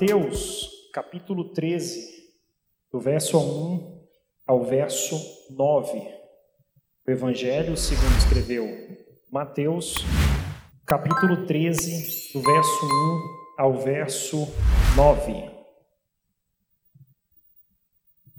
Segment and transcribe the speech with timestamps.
[0.00, 2.32] Mateus, capítulo 13,
[2.90, 4.08] do verso 1
[4.46, 5.14] ao verso
[5.50, 5.98] 9.
[7.06, 8.64] O Evangelho, segundo escreveu
[9.30, 9.96] Mateus,
[10.86, 14.48] capítulo 13, do verso 1 ao verso
[14.96, 15.50] 9.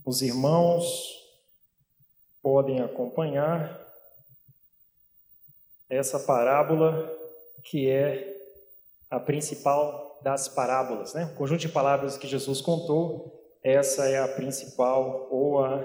[0.04, 0.84] Os irmãos
[2.42, 3.80] podem acompanhar
[5.88, 7.08] essa parábola
[7.64, 8.36] que é
[9.12, 11.26] a principal das parábolas, né?
[11.34, 15.84] O conjunto de palavras que Jesus contou, essa é a principal ou a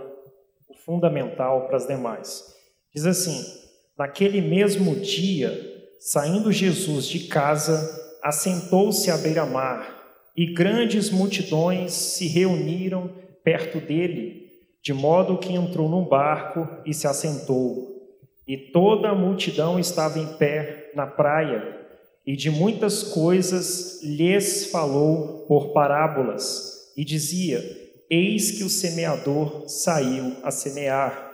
[0.85, 2.45] fundamental para as demais.
[2.95, 3.45] Diz assim:
[3.99, 5.53] Naquele mesmo dia,
[5.99, 9.95] saindo Jesus de casa, assentou-se à beira-mar,
[10.37, 13.11] e grandes multidões se reuniram
[13.43, 14.51] perto dele,
[14.83, 17.97] de modo que entrou num barco e se assentou.
[18.47, 21.76] E toda a multidão estava em pé na praia
[22.27, 27.63] e de muitas coisas lhes falou por parábolas, e dizia:
[28.11, 31.25] Eis que o semeador saiu a semear.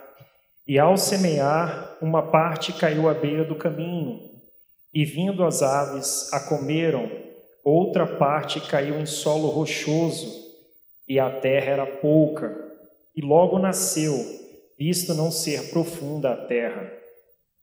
[0.67, 4.19] E ao semear, uma parte caiu à beira do caminho,
[4.93, 7.09] e vindo as aves a comeram,
[7.63, 10.43] outra parte caiu em solo rochoso,
[11.07, 12.55] e a terra era pouca,
[13.15, 14.13] e logo nasceu,
[14.77, 16.91] visto não ser profunda a terra.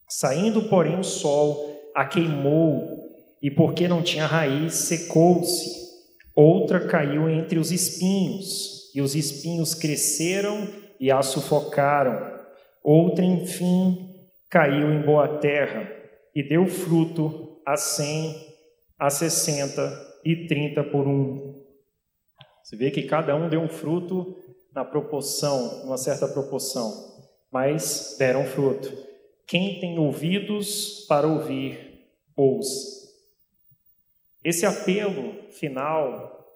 [0.08, 2.99] Saindo, porém, o sol a queimou,
[3.42, 5.80] e porque não tinha raiz, secou-se.
[6.34, 12.38] Outra caiu entre os espinhos, e os espinhos cresceram e a sufocaram.
[12.82, 14.14] Outra, enfim,
[14.48, 15.90] caiu em boa terra
[16.34, 18.34] e deu fruto a cem,
[18.98, 19.80] a sessenta
[20.24, 21.54] e trinta por um.
[22.62, 24.36] Você vê que cada um deu um fruto
[24.74, 26.92] na proporção, numa certa proporção,
[27.50, 28.92] mas deram fruto.
[29.46, 32.99] Quem tem ouvidos para ouvir, ouça.
[34.44, 36.46] Esse apelo final,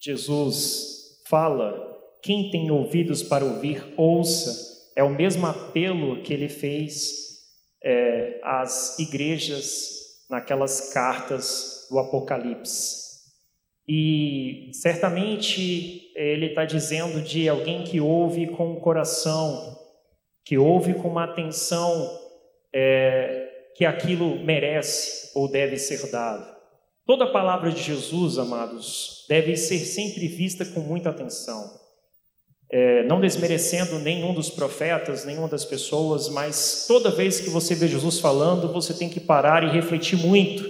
[0.00, 1.74] Jesus fala:
[2.22, 7.26] quem tem ouvidos para ouvir, ouça, é o mesmo apelo que ele fez
[7.82, 9.96] é, às igrejas
[10.30, 13.06] naquelas cartas do Apocalipse.
[13.88, 19.78] E certamente ele está dizendo de alguém que ouve com o coração,
[20.44, 22.20] que ouve com uma atenção
[22.74, 26.55] é, que aquilo merece ou deve ser dado.
[27.06, 31.62] Toda palavra de Jesus, amados, deve ser sempre vista com muita atenção.
[32.68, 37.86] É, não desmerecendo nenhum dos profetas, nenhuma das pessoas, mas toda vez que você vê
[37.86, 40.68] Jesus falando, você tem que parar e refletir muito,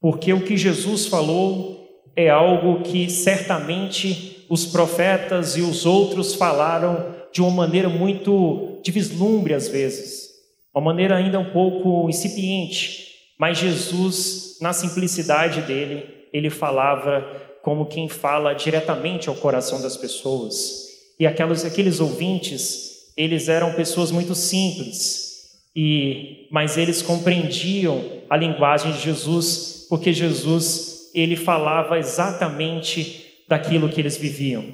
[0.00, 7.14] porque o que Jesus falou é algo que certamente os profetas e os outros falaram
[7.32, 10.30] de uma maneira muito de vislumbre às vezes,
[10.74, 13.09] uma maneira ainda um pouco incipiente,
[13.40, 17.24] mas Jesus, na simplicidade dele, ele falava
[17.62, 20.88] como quem fala diretamente ao coração das pessoas.
[21.18, 28.92] E aquelas, aqueles ouvintes, eles eram pessoas muito simples, e mas eles compreendiam a linguagem
[28.92, 34.66] de Jesus, porque Jesus ele falava exatamente daquilo que eles viviam.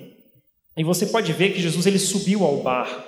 [0.77, 3.01] E você pode ver que Jesus ele subiu ao barco.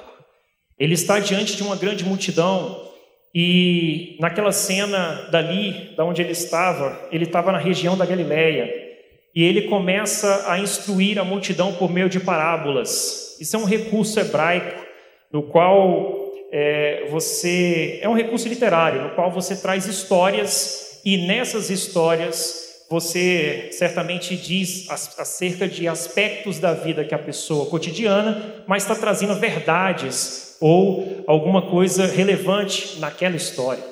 [0.79, 2.88] Ele está diante de uma grande multidão
[3.35, 8.89] e naquela cena dali, da onde ele estava, ele estava na região da Galileia,
[9.35, 13.37] e ele começa a instruir a multidão por meio de parábolas.
[13.41, 14.85] Isso é um recurso hebraico,
[15.31, 21.71] no qual é, você é um recurso literário, no qual você traz histórias e nessas
[21.71, 28.95] histórias você certamente diz acerca de aspectos da vida que a pessoa cotidiana, mas está
[28.95, 33.85] trazendo verdades ou alguma coisa relevante naquela história.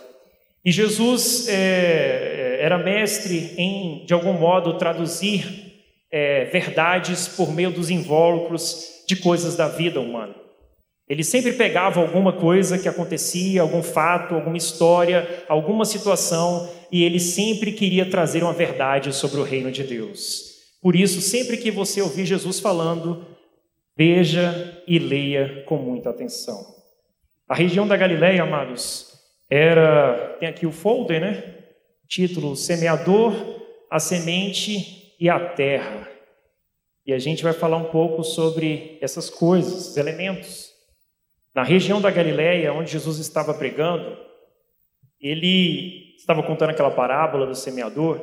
[0.65, 5.75] E Jesus é, é, era mestre em, de algum modo, traduzir
[6.11, 10.35] é, verdades por meio dos invólucros de coisas da vida humana.
[11.09, 17.21] Ele sempre pegava alguma coisa que acontecia, algum fato, alguma história, alguma situação, e ele
[17.21, 20.57] sempre queria trazer uma verdade sobre o reino de Deus.
[20.83, 23.25] Por isso, sempre que você ouvir Jesus falando,
[23.97, 26.77] Veja e leia com muita atenção.
[27.49, 30.37] A região da Galileia, amados, era.
[30.39, 31.55] Tem aqui o folder, né?
[32.07, 33.33] Título: Semeador,
[33.91, 36.07] a semente e a terra.
[37.07, 40.73] E a gente vai falar um pouco sobre essas coisas, elementos.
[41.55, 44.19] Na região da Galileia, onde Jesus estava pregando,
[45.19, 48.21] ele estava contando aquela parábola do semeador.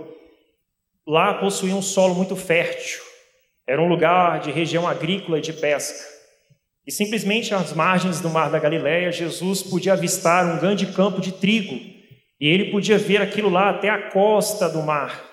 [1.08, 3.13] Lá possuía um solo muito fértil
[3.68, 6.14] era um lugar de região agrícola e de pesca.
[6.86, 11.32] E simplesmente às margens do mar da Galileia, Jesus podia avistar um grande campo de
[11.32, 11.74] trigo.
[12.40, 15.24] E ele podia ver aquilo lá até a costa do mar.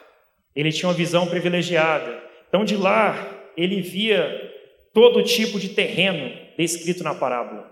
[0.54, 2.22] Ele tinha uma visão privilegiada.
[2.48, 4.48] Então, de lá, ele via
[4.94, 7.68] todo tipo de terreno descrito na parábola.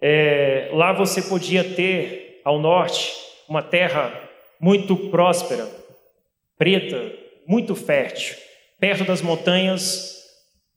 [0.00, 3.12] É, lá você podia ter, ao norte,
[3.48, 4.12] uma terra
[4.60, 5.68] muito próspera,
[6.56, 7.12] preta,
[7.46, 8.47] muito fértil.
[8.80, 10.16] Perto das montanhas,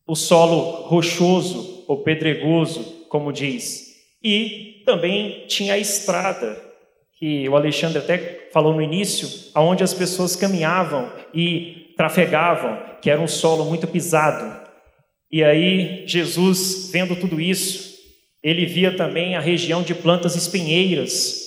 [0.08, 3.92] o solo rochoso ou pedregoso, como diz.
[4.24, 6.62] E também tinha a estrada,
[7.18, 13.22] que o Alexandre até falou no início, aonde as pessoas caminhavam e trafegavam, que era
[13.22, 14.60] um solo muito pisado.
[15.32, 17.92] E aí Jesus, vendo tudo isso,
[18.44, 21.42] ele via também a região de plantas espinheiras,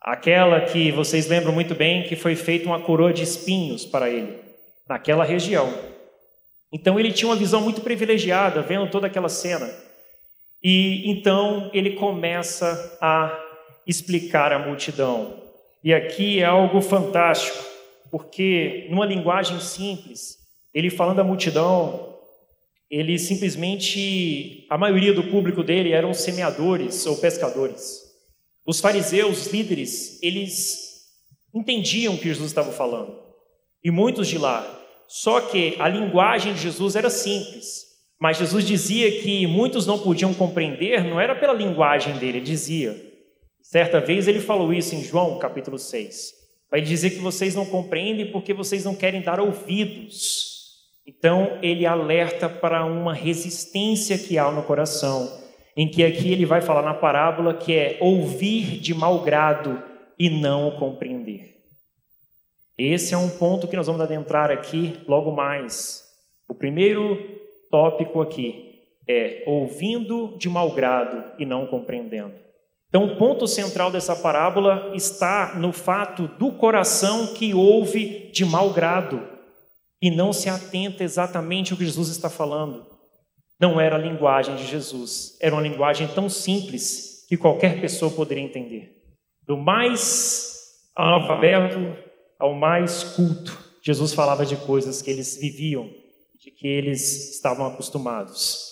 [0.00, 4.32] aquela que vocês lembram muito bem que foi feita uma coroa de espinhos para ele,
[4.88, 5.72] naquela região.
[6.72, 9.70] Então ele tinha uma visão muito privilegiada, vendo toda aquela cena.
[10.62, 13.38] E então ele começa a
[13.86, 15.42] explicar à multidão.
[15.84, 17.58] E aqui é algo fantástico,
[18.10, 20.38] porque numa linguagem simples,
[20.72, 22.16] ele falando à multidão,
[22.88, 28.02] ele simplesmente, a maioria do público dele eram semeadores ou pescadores.
[28.66, 31.02] Os fariseus, líderes, eles
[31.54, 33.21] entendiam o que Jesus estava falando.
[33.84, 34.66] E muitos de lá.
[35.08, 37.92] Só que a linguagem de Jesus era simples.
[38.20, 42.94] Mas Jesus dizia que muitos não podiam compreender, não era pela linguagem dele, ele dizia.
[43.60, 46.32] Certa vez ele falou isso em João capítulo 6.
[46.70, 50.52] Vai dizer que vocês não compreendem porque vocês não querem dar ouvidos.
[51.06, 55.28] Então ele alerta para uma resistência que há no coração,
[55.76, 59.82] em que aqui ele vai falar na parábola que é ouvir de mau grado
[60.18, 61.51] e não compreender.
[62.84, 66.02] Esse é um ponto que nós vamos adentrar aqui logo mais.
[66.48, 67.16] O primeiro
[67.70, 72.34] tópico aqui é ouvindo de mau grado e não compreendendo.
[72.88, 78.70] Então, o ponto central dessa parábola está no fato do coração que ouve de mau
[78.70, 79.22] grado
[80.00, 82.84] e não se atenta exatamente ao que Jesus está falando.
[83.60, 88.42] Não era a linguagem de Jesus, era uma linguagem tão simples que qualquer pessoa poderia
[88.42, 89.00] entender.
[89.46, 92.10] Do mais analfabeto
[92.42, 95.88] ao mais culto, Jesus falava de coisas que eles viviam,
[96.40, 98.66] de que eles estavam acostumados.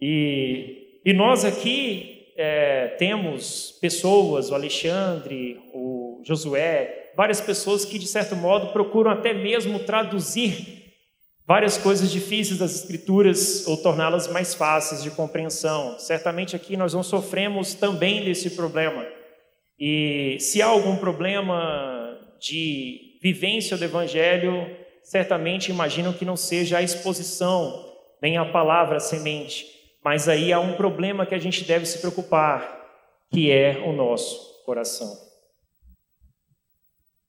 [0.00, 8.06] E, e nós aqui é, temos pessoas, o Alexandre, o Josué, várias pessoas que, de
[8.06, 10.94] certo modo, procuram até mesmo traduzir
[11.46, 15.98] várias coisas difíceis das Escrituras ou torná-las mais fáceis de compreensão.
[15.98, 19.04] Certamente aqui nós não sofremos também desse problema.
[19.78, 21.99] E se há algum problema
[22.40, 27.86] de vivência do Evangelho, certamente imagino que não seja a exposição,
[28.20, 29.66] nem a palavra a semente,
[30.02, 32.78] mas aí há um problema que a gente deve se preocupar,
[33.30, 35.30] que é o nosso coração.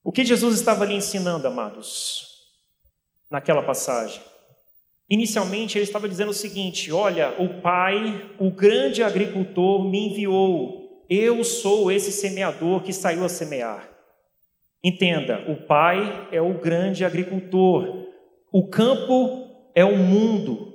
[0.04, 2.26] O que Jesus estava ali ensinando, amados,
[3.30, 4.22] naquela passagem?
[5.10, 11.06] Inicialmente ele estava dizendo o seguinte: Olha, o Pai, o grande agricultor, me enviou.
[11.10, 13.91] Eu sou esse semeador que saiu a semear.
[14.84, 18.08] Entenda, o Pai é o grande agricultor.
[18.52, 20.74] O campo é o mundo.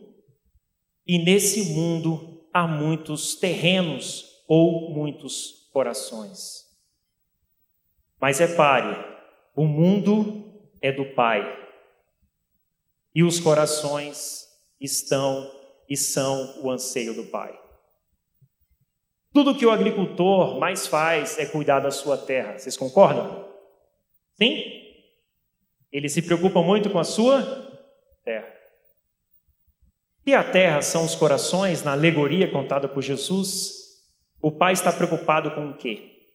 [1.07, 6.65] E nesse mundo há muitos terrenos ou muitos corações.
[8.21, 8.97] Mas é pare,
[9.55, 10.45] o mundo
[10.81, 11.45] é do Pai
[13.15, 14.47] e os corações
[14.81, 15.51] estão
[15.89, 17.59] e são o anseio do Pai.
[19.33, 22.59] Tudo que o agricultor mais faz é cuidar da sua terra.
[22.59, 23.46] Vocês concordam?
[24.37, 24.77] Sim?
[25.91, 27.43] Ele se preocupa muito com a sua
[28.25, 28.53] terra.
[30.27, 34.03] E a terra são os corações, na alegoria contada por Jesus.
[34.43, 36.29] O Pai está preocupado com o quê?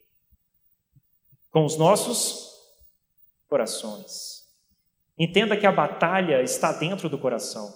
[1.51, 2.51] Com os nossos
[3.48, 4.41] corações.
[5.20, 7.72] Entenda que a batalha está dentro do coração.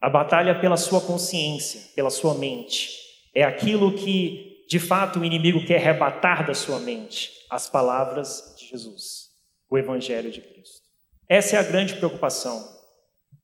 [0.00, 2.96] A batalha pela sua consciência, pela sua mente.
[3.34, 9.30] É aquilo que, de fato, o inimigo quer arrebatar da sua mente: as palavras Jesus,
[9.68, 10.80] o Evangelho de Cristo.
[11.28, 12.66] Essa é a grande preocupação.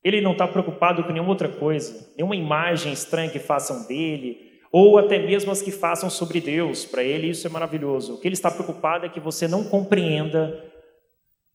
[0.03, 4.99] Ele não está preocupado com nenhuma outra coisa, nenhuma imagem estranha que façam dele, ou
[4.99, 6.87] até mesmo as que façam sobre Deus.
[6.87, 8.15] Para ele, isso é maravilhoso.
[8.15, 10.65] O que ele está preocupado é que você não compreenda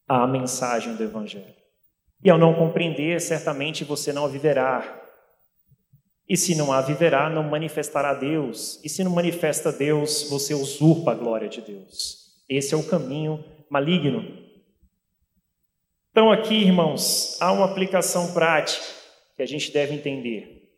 [0.08, 1.56] a mensagem do Evangelho.
[2.24, 5.02] E ao não compreender, certamente você não a viverá.
[6.30, 8.80] E se não a viverá, não manifestará Deus.
[8.84, 12.24] E se não manifesta Deus, você usurpa a glória de Deus.
[12.48, 14.24] Esse é o caminho maligno.
[16.12, 18.86] Então, aqui, irmãos, há uma aplicação prática
[19.36, 20.70] que a gente deve entender.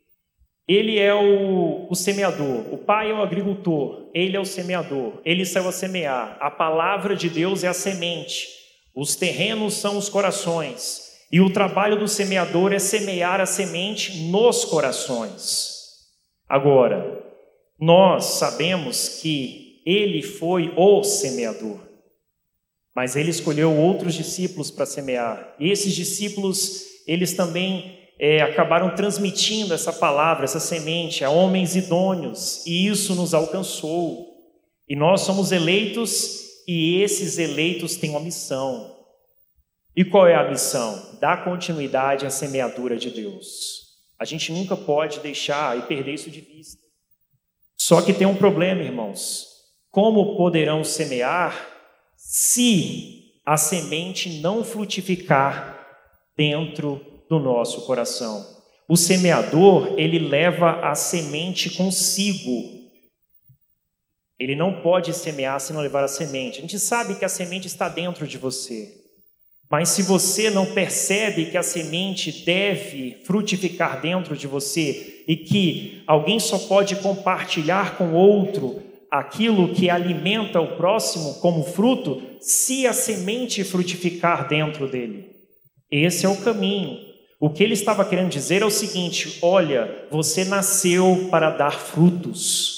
[0.65, 5.45] Ele é o, o, semeador, o pai é o agricultor, ele é o semeador, ele
[5.45, 6.37] saiu a semear.
[6.39, 8.47] A palavra de Deus é a semente.
[8.95, 11.01] Os terrenos são os corações.
[11.29, 15.73] E o trabalho do semeador é semear a semente nos corações.
[16.47, 17.21] Agora,
[17.77, 21.84] nós sabemos que ele foi o semeador,
[22.95, 25.53] mas ele escolheu outros discípulos para semear.
[25.59, 32.65] E esses discípulos, eles também é, acabaram transmitindo essa palavra, essa semente a homens idôneos,
[32.65, 34.33] e isso nos alcançou.
[34.87, 38.95] E nós somos eleitos, e esses eleitos têm uma missão.
[39.93, 41.17] E qual é a missão?
[41.19, 43.83] Dar continuidade à semeadura de Deus.
[44.17, 46.81] A gente nunca pode deixar e perder isso de vista.
[47.77, 49.47] Só que tem um problema, irmãos.
[49.91, 51.74] Como poderão semear
[52.27, 55.79] se a semente não frutificar
[56.35, 58.43] dentro do nosso coração?
[58.89, 62.83] O semeador, ele leva a semente consigo.
[64.39, 66.57] Ele não pode semear se não levar a semente.
[66.57, 68.91] A gente sabe que a semente está dentro de você.
[69.69, 76.03] Mas se você não percebe que a semente deve frutificar dentro de você e que
[76.07, 78.83] alguém só pode compartilhar com outro
[79.19, 85.35] aquilo que alimenta o próximo como fruto, se a semente frutificar dentro dele.
[85.89, 86.97] Esse é o caminho.
[87.39, 92.75] O que ele estava querendo dizer é o seguinte: olha, você nasceu para dar frutos.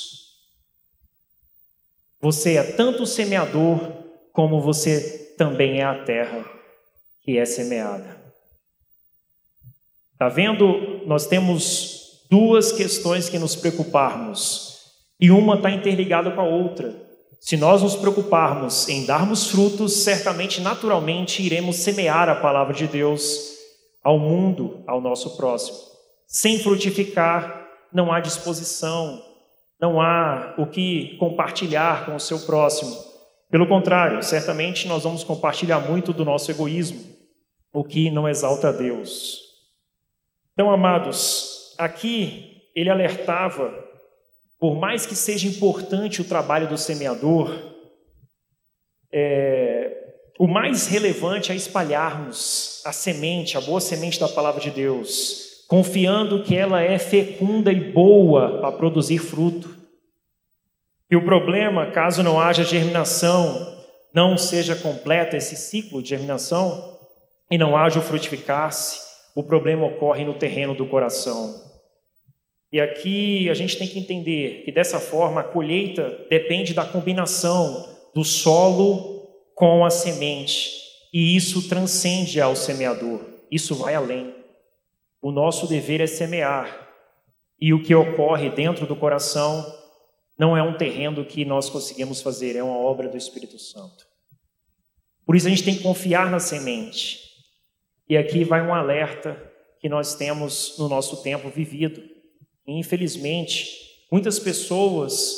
[2.20, 3.80] Você é tanto o semeador
[4.34, 6.44] como você também é a terra
[7.22, 8.18] que é semeada.
[10.14, 11.06] Está vendo?
[11.06, 14.67] Nós temos duas questões que nos preocuparmos,
[15.20, 16.96] e uma está interligada com a outra.
[17.40, 23.56] Se nós nos preocuparmos em darmos frutos, certamente, naturalmente, iremos semear a palavra de Deus
[24.04, 25.78] ao mundo, ao nosso próximo.
[26.28, 29.22] Sem frutificar, não há disposição,
[29.80, 32.96] não há o que compartilhar com o seu próximo.
[33.50, 37.00] Pelo contrário, certamente nós vamos compartilhar muito do nosso egoísmo,
[37.72, 39.40] o que não exalta a Deus.
[40.54, 43.87] Então, amados, aqui ele alertava,
[44.60, 47.76] por mais que seja importante o trabalho do semeador,
[49.12, 49.98] é,
[50.40, 56.44] o mais relevante é espalharmos a semente, a boa semente da palavra de Deus, confiando
[56.44, 59.76] que ela é fecunda e boa para produzir fruto.
[61.10, 63.76] E o problema, caso não haja germinação,
[64.14, 66.98] não seja completa esse ciclo de germinação,
[67.50, 69.00] e não haja o frutificar-se,
[69.36, 71.67] o problema ocorre no terreno do coração.
[72.72, 77.96] E aqui a gente tem que entender que dessa forma a colheita depende da combinação
[78.14, 80.72] do solo com a semente,
[81.14, 84.36] e isso transcende ao semeador, isso vai além.
[85.22, 86.90] O nosso dever é semear,
[87.60, 89.66] e o que ocorre dentro do coração
[90.38, 94.06] não é um terreno que nós conseguimos fazer, é uma obra do Espírito Santo.
[95.26, 97.20] Por isso a gente tem que confiar na semente.
[98.08, 99.36] E aqui vai um alerta
[99.80, 102.02] que nós temos no nosso tempo vivido.
[102.68, 103.70] Infelizmente,
[104.12, 105.36] muitas pessoas,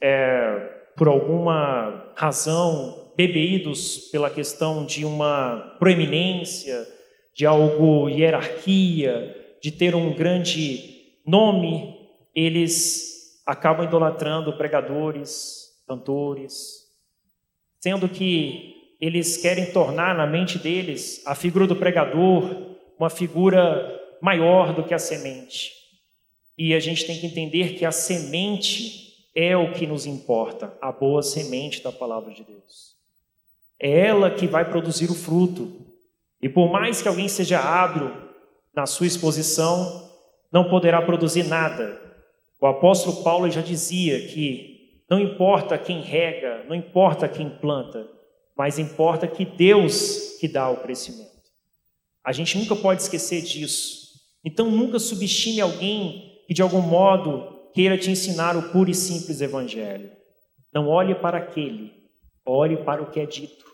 [0.00, 6.86] é, por alguma razão, bebeídos pela questão de uma proeminência,
[7.34, 11.94] de algo hierarquia, de ter um grande nome,
[12.34, 16.84] eles acabam idolatrando pregadores, cantores,
[17.80, 24.74] sendo que eles querem tornar na mente deles a figura do pregador uma figura maior
[24.74, 25.72] do que a semente.
[26.56, 30.90] E a gente tem que entender que a semente é o que nos importa, a
[30.90, 32.96] boa semente da palavra de Deus.
[33.78, 35.84] É ela que vai produzir o fruto.
[36.40, 38.10] E por mais que alguém seja hábil
[38.74, 40.10] na sua exposição,
[40.50, 42.00] não poderá produzir nada.
[42.58, 48.08] O apóstolo Paulo já dizia que não importa quem rega, não importa quem planta,
[48.56, 51.30] mas importa que Deus que dá o crescimento.
[52.24, 54.14] A gente nunca pode esquecer disso.
[54.42, 59.40] Então nunca subestime alguém que de algum modo queira te ensinar o puro e simples
[59.40, 60.10] evangelho.
[60.72, 61.92] Não olhe para aquele,
[62.44, 63.64] olhe para o que é dito.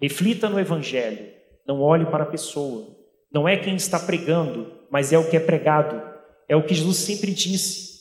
[0.00, 1.32] Reflita no evangelho,
[1.66, 2.94] não olhe para a pessoa.
[3.32, 6.02] Não é quem está pregando, mas é o que é pregado.
[6.48, 7.94] É o que Jesus sempre disse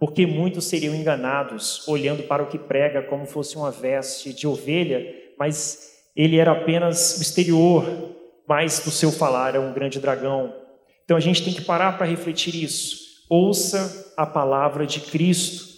[0.00, 5.14] porque muitos seriam enganados olhando para o que prega como fosse uma veste de ovelha,
[5.38, 7.84] mas ele era apenas o exterior,
[8.48, 10.54] mas do seu falar é um grande dragão.
[11.10, 13.26] Então a gente tem que parar para refletir isso.
[13.28, 15.68] Ouça a palavra de Cristo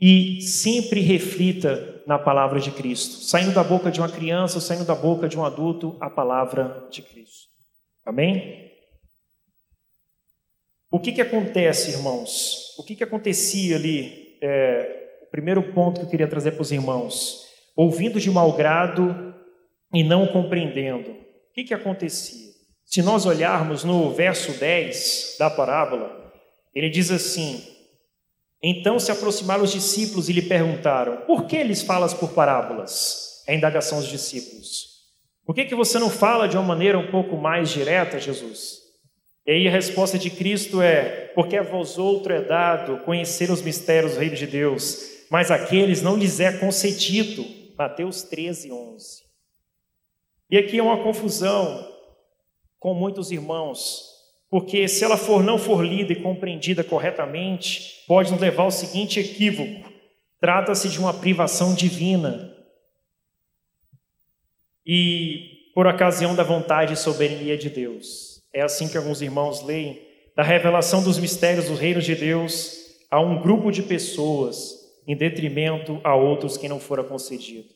[0.00, 4.94] e sempre reflita na palavra de Cristo, saindo da boca de uma criança, saindo da
[4.94, 7.48] boca de um adulto, a palavra de Cristo.
[8.06, 8.70] Amém?
[10.88, 12.78] O que, que acontece, irmãos?
[12.78, 14.38] O que, que acontecia ali?
[14.40, 19.34] É, o primeiro ponto que eu queria trazer para os irmãos: ouvindo de mau grado
[19.92, 21.10] e não compreendendo.
[21.10, 22.47] O que, que acontecia?
[22.88, 26.32] Se nós olharmos no verso 10 da parábola,
[26.74, 27.62] ele diz assim:
[28.62, 33.44] Então se aproximaram os discípulos e lhe perguntaram: Por que lhes falas por parábolas?
[33.46, 35.02] É a indagação dos discípulos.
[35.44, 38.78] Por que, que você não fala de uma maneira um pouco mais direta, Jesus?
[39.46, 43.60] E aí a resposta de Cristo é: Porque a vós outro é dado conhecer os
[43.60, 47.44] mistérios do reino de Deus, mas aqueles não lhes é concedido.
[47.76, 49.24] Mateus 13, 11.
[50.50, 51.97] E aqui é uma confusão
[52.78, 54.08] com muitos irmãos,
[54.50, 59.20] porque se ela for não for lida e compreendida corretamente, pode nos levar ao seguinte
[59.20, 59.90] equívoco:
[60.40, 62.54] trata-se de uma privação divina.
[64.86, 68.42] E por ocasião da vontade e soberania de Deus.
[68.52, 70.02] É assim que alguns irmãos leem,
[70.34, 72.78] da revelação dos mistérios do reino de Deus
[73.10, 74.74] a um grupo de pessoas,
[75.06, 77.68] em detrimento a outros que não fora concedido.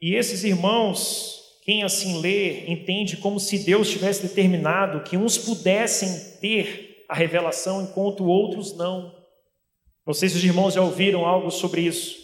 [0.00, 6.38] E esses irmãos, quem assim lê, entende como se Deus tivesse determinado que uns pudessem
[6.40, 9.14] ter a revelação enquanto outros não.
[10.06, 12.16] Não sei se os irmãos já ouviram algo sobre isso.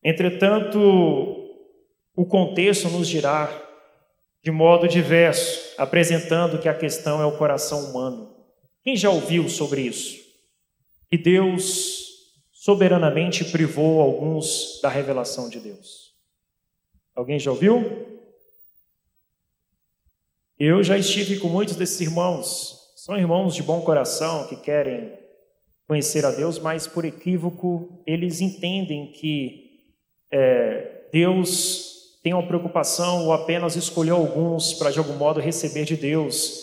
[0.00, 0.78] Entretanto,
[2.14, 3.50] o contexto nos dirá
[4.44, 8.32] de modo diverso, apresentando que a questão é o coração humano.
[8.84, 10.20] Quem já ouviu sobre isso?
[11.10, 12.06] Que Deus
[12.52, 16.12] soberanamente privou alguns da revelação de Deus.
[17.12, 18.11] Alguém já ouviu?
[20.64, 22.92] Eu já estive com muitos desses irmãos.
[22.94, 25.12] São irmãos de bom coração que querem
[25.88, 29.80] conhecer a Deus, mas por equívoco eles entendem que
[30.32, 35.96] é, Deus tem uma preocupação ou apenas escolheu alguns para de algum modo receber de
[35.96, 36.62] Deus,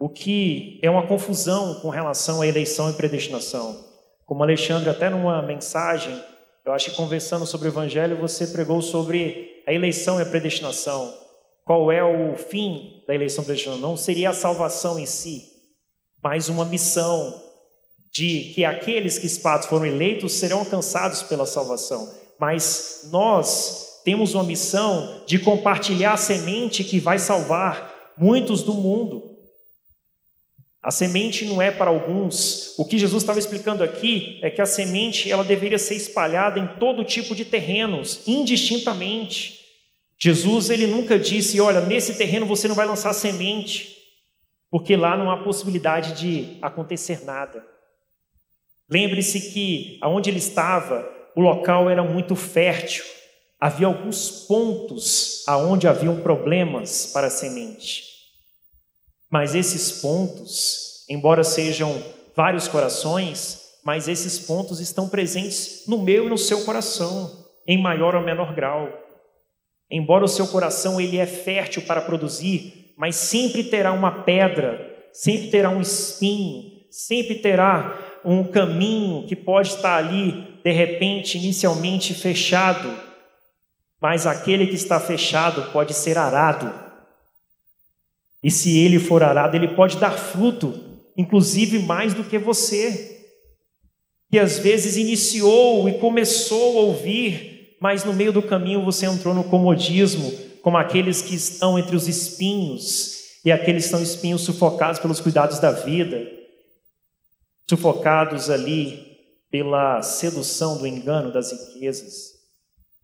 [0.00, 3.84] o que é uma confusão com relação à eleição e predestinação.
[4.26, 6.20] Como Alexandre, até numa mensagem,
[6.66, 11.22] eu acho que conversando sobre o Evangelho, você pregou sobre a eleição e a predestinação.
[11.64, 13.80] Qual é o fim da eleição predestinação?
[13.80, 15.44] Não seria a salvação em si,
[16.22, 17.42] mas uma missão
[18.10, 22.12] de que aqueles que espados foram eleitos serão alcançados pela salvação.
[22.38, 29.30] Mas nós temos uma missão de compartilhar a semente que vai salvar muitos do mundo.
[30.82, 32.74] A semente não é para alguns.
[32.76, 36.66] O que Jesus estava explicando aqui é que a semente ela deveria ser espalhada em
[36.78, 39.61] todo tipo de terrenos, indistintamente.
[40.22, 43.96] Jesus ele nunca disse, olha, nesse terreno você não vai lançar semente,
[44.70, 47.64] porque lá não há possibilidade de acontecer nada.
[48.88, 53.04] Lembre-se que aonde ele estava, o local era muito fértil
[53.62, 58.02] havia alguns pontos aonde haviam problemas para a semente.
[59.30, 62.02] Mas esses pontos, embora sejam
[62.34, 68.16] vários corações, mas esses pontos estão presentes no meu e no seu coração, em maior
[68.16, 68.88] ou menor grau.
[69.92, 75.50] Embora o seu coração ele é fértil para produzir, mas sempre terá uma pedra, sempre
[75.50, 82.90] terá um espinho, sempre terá um caminho que pode estar ali, de repente, inicialmente fechado,
[84.00, 86.72] mas aquele que está fechado pode ser arado.
[88.42, 90.72] E se ele for arado, ele pode dar fruto,
[91.18, 93.26] inclusive mais do que você,
[94.30, 97.51] que às vezes iniciou e começou a ouvir,
[97.82, 102.06] mas no meio do caminho você entrou no comodismo, como aqueles que estão entre os
[102.06, 106.24] espinhos, e aqueles que são espinhos sufocados pelos cuidados da vida,
[107.68, 109.18] sufocados ali
[109.50, 112.34] pela sedução do engano das riquezas.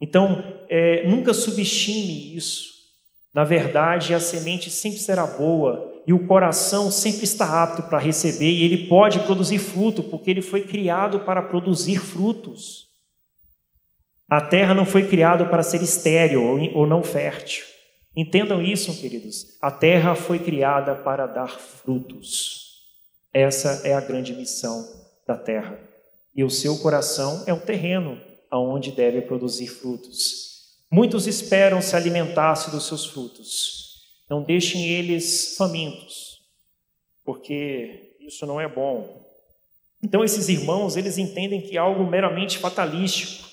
[0.00, 2.68] Então, é, nunca subestime isso.
[3.34, 8.52] Na verdade, a semente sempre será boa e o coração sempre está apto para receber
[8.52, 12.87] e ele pode produzir fruto, porque ele foi criado para produzir frutos.
[14.28, 16.42] A terra não foi criada para ser estéril
[16.74, 17.64] ou não fértil.
[18.14, 19.56] Entendam isso, queridos.
[19.62, 22.68] A terra foi criada para dar frutos.
[23.32, 24.86] Essa é a grande missão
[25.26, 25.78] da terra.
[26.34, 30.48] E o seu coração é o terreno aonde deve produzir frutos.
[30.90, 34.02] Muitos esperam se alimentar-se dos seus frutos.
[34.28, 36.40] Não deixem eles famintos,
[37.24, 39.26] porque isso não é bom.
[40.02, 43.47] Então esses irmãos, eles entendem que é algo meramente fatalístico.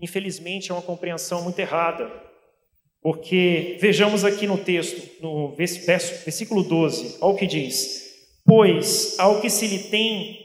[0.00, 2.28] Infelizmente é uma compreensão muito errada.
[3.00, 8.08] Porque vejamos aqui no texto, no versículo 12, olha o que diz:
[8.44, 10.38] Pois ao que se lhe tem,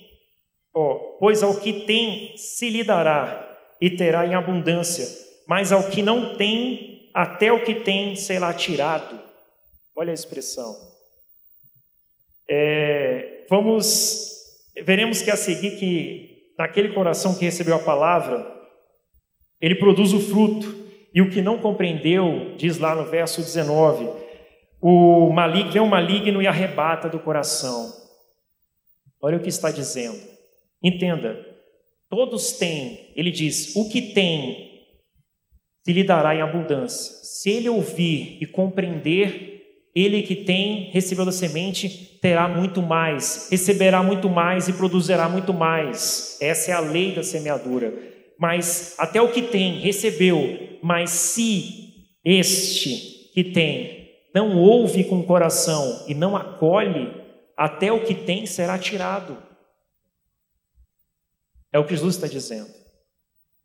[0.74, 5.08] ó, pois ao que tem se lhe dará, e terá em abundância,
[5.48, 9.20] mas ao que não tem, até o que tem será tirado.
[9.96, 10.76] Olha a expressão.
[12.48, 14.30] É, vamos,
[14.84, 18.53] veremos que a seguir que naquele coração que recebeu a palavra,
[19.64, 20.76] ele produz o fruto,
[21.16, 24.10] e o que não compreendeu, diz lá no verso 19,
[24.82, 27.90] o maligno, vem um maligno e arrebata do coração.
[29.22, 30.20] Olha o que está dizendo.
[30.84, 31.40] Entenda,
[32.10, 34.70] todos têm, ele diz, o que tem
[35.82, 37.14] se lhe dará em abundância.
[37.24, 39.62] Se ele ouvir e compreender,
[39.96, 45.54] ele que tem, recebeu da semente, terá muito mais, receberá muito mais e produzirá muito
[45.54, 46.38] mais.
[46.42, 48.12] Essa é a lei da semeadura.
[48.40, 55.26] Mas até o que tem, recebeu, mas se este que tem não ouve com o
[55.26, 57.14] coração e não acolhe,
[57.56, 59.38] até o que tem será tirado.
[61.72, 62.72] É o que Jesus está dizendo.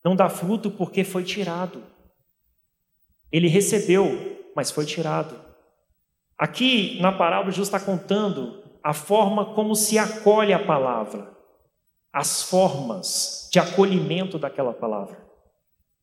[0.04, 1.83] Não dá fruto porque foi tirado.
[3.31, 5.38] Ele recebeu, mas foi tirado.
[6.38, 11.37] Aqui na parábola, Jesus está contando a forma como se acolhe a palavra,
[12.18, 15.24] as formas de acolhimento daquela palavra.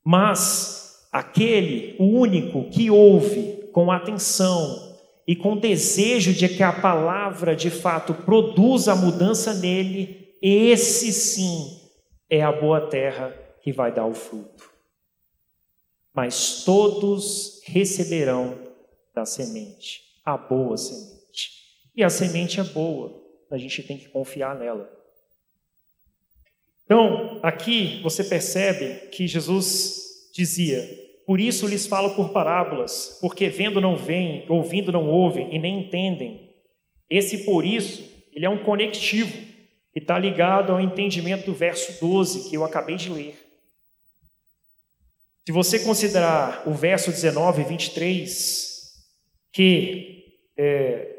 [0.01, 4.97] Mas aquele, o único que ouve com atenção
[5.27, 11.81] e com desejo de que a palavra de fato produza a mudança nele, esse sim
[12.29, 14.69] é a boa terra que vai dar o fruto.
[16.13, 18.55] Mas todos receberão
[19.13, 21.49] da semente, a boa semente.
[21.93, 24.94] E a semente é boa, a gente tem que confiar nela.
[26.85, 30.87] Então, aqui você percebe que Jesus dizia:
[31.25, 35.79] por isso lhes falo por parábolas, porque vendo não veem, ouvindo não ouvem e nem
[35.79, 36.53] entendem.
[37.09, 39.35] Esse por isso, ele é um conectivo
[39.91, 43.35] que está ligado ao entendimento do verso 12 que eu acabei de ler.
[45.47, 48.75] Se você considerar o verso 19 e 23,
[49.53, 50.25] que
[50.57, 51.14] é,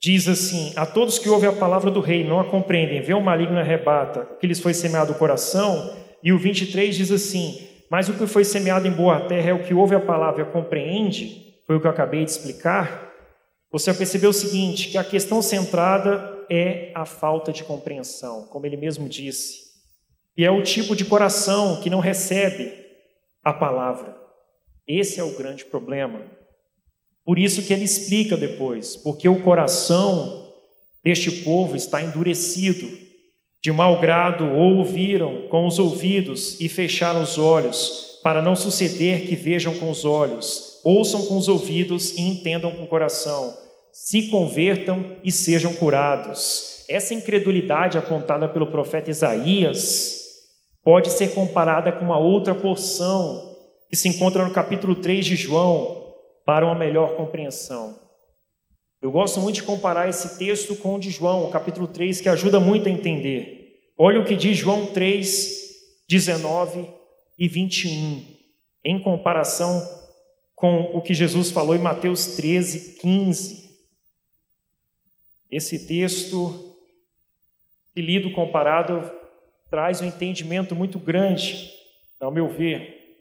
[0.00, 3.20] diz assim: A todos que ouvem a palavra do rei não a compreendem, vê o
[3.20, 8.14] maligno arrebata que lhes foi semeado o coração, e o 23 diz assim: mas o
[8.14, 11.74] que foi semeado em boa terra é o que ouve a palavra e compreende, foi
[11.74, 13.12] o que eu acabei de explicar.
[13.72, 18.76] Você percebeu o seguinte, que a questão centrada é a falta de compreensão, como ele
[18.76, 19.70] mesmo disse.
[20.36, 22.72] E é o tipo de coração que não recebe
[23.42, 24.16] a palavra.
[24.86, 26.22] Esse é o grande problema.
[27.24, 30.48] Por isso que ele explica depois, porque o coração
[31.04, 32.88] deste povo está endurecido.
[33.62, 39.34] De mau grado ouviram com os ouvidos e fecharam os olhos, para não suceder que
[39.34, 43.54] vejam com os olhos, ouçam com os ouvidos e entendam com o coração,
[43.92, 46.84] se convertam e sejam curados.
[46.88, 50.20] Essa incredulidade apontada pelo profeta Isaías
[50.82, 53.56] pode ser comparada com uma outra porção
[53.88, 55.99] que se encontra no capítulo 3 de João,
[56.50, 57.96] para uma melhor compreensão.
[59.00, 62.58] Eu gosto muito de comparar esse texto com o de João, capítulo 3, que ajuda
[62.58, 63.92] muito a entender.
[63.96, 66.90] Olha o que diz João 3, 19
[67.38, 68.26] e 21,
[68.84, 69.80] em comparação
[70.56, 73.70] com o que Jesus falou em Mateus 13, 15.
[75.52, 76.76] Esse texto,
[77.96, 79.08] lido comparado,
[79.70, 81.72] traz um entendimento muito grande,
[82.20, 83.20] ao meu ver.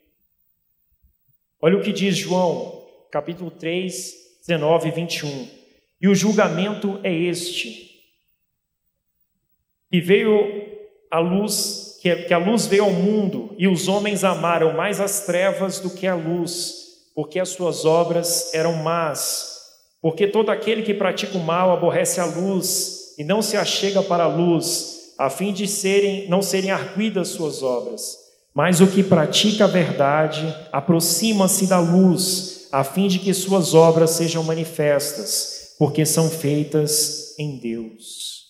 [1.61, 2.78] Olha o que diz João,
[3.11, 4.13] capítulo 3,
[4.47, 5.47] 19 e 21.
[6.01, 7.89] E o julgamento é este:
[9.91, 10.69] que veio
[11.11, 15.79] a luz, que a luz veio ao mundo, e os homens amaram mais as trevas
[15.79, 19.57] do que a luz, porque as suas obras eram más.
[20.01, 24.23] Porque todo aquele que pratica o mal aborrece a luz e não se achega para
[24.23, 28.17] a luz, a fim de serem, não serem arguidas suas obras.
[28.53, 34.11] Mas o que pratica a verdade aproxima-se da luz, a fim de que suas obras
[34.11, 38.49] sejam manifestas porque são feitas em Deus.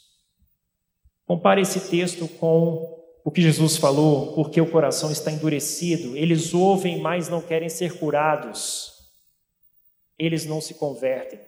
[1.26, 7.00] Compare esse texto com o que Jesus falou, porque o coração está endurecido, eles ouvem,
[7.00, 8.92] mas não querem ser curados,
[10.18, 11.40] eles não se convertem.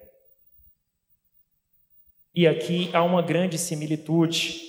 [2.35, 4.61] E aqui há uma grande similitude,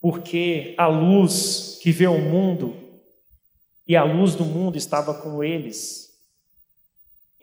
[0.00, 2.74] porque a luz que vê o mundo
[3.86, 6.03] e a luz do mundo estava com eles,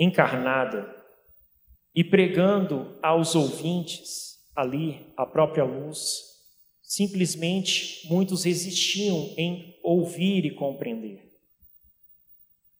[0.04, 0.96] encarnada
[1.96, 6.22] e pregando aos ouvintes ali a própria luz,
[6.82, 11.30] simplesmente muitos resistiam em ouvir e compreender.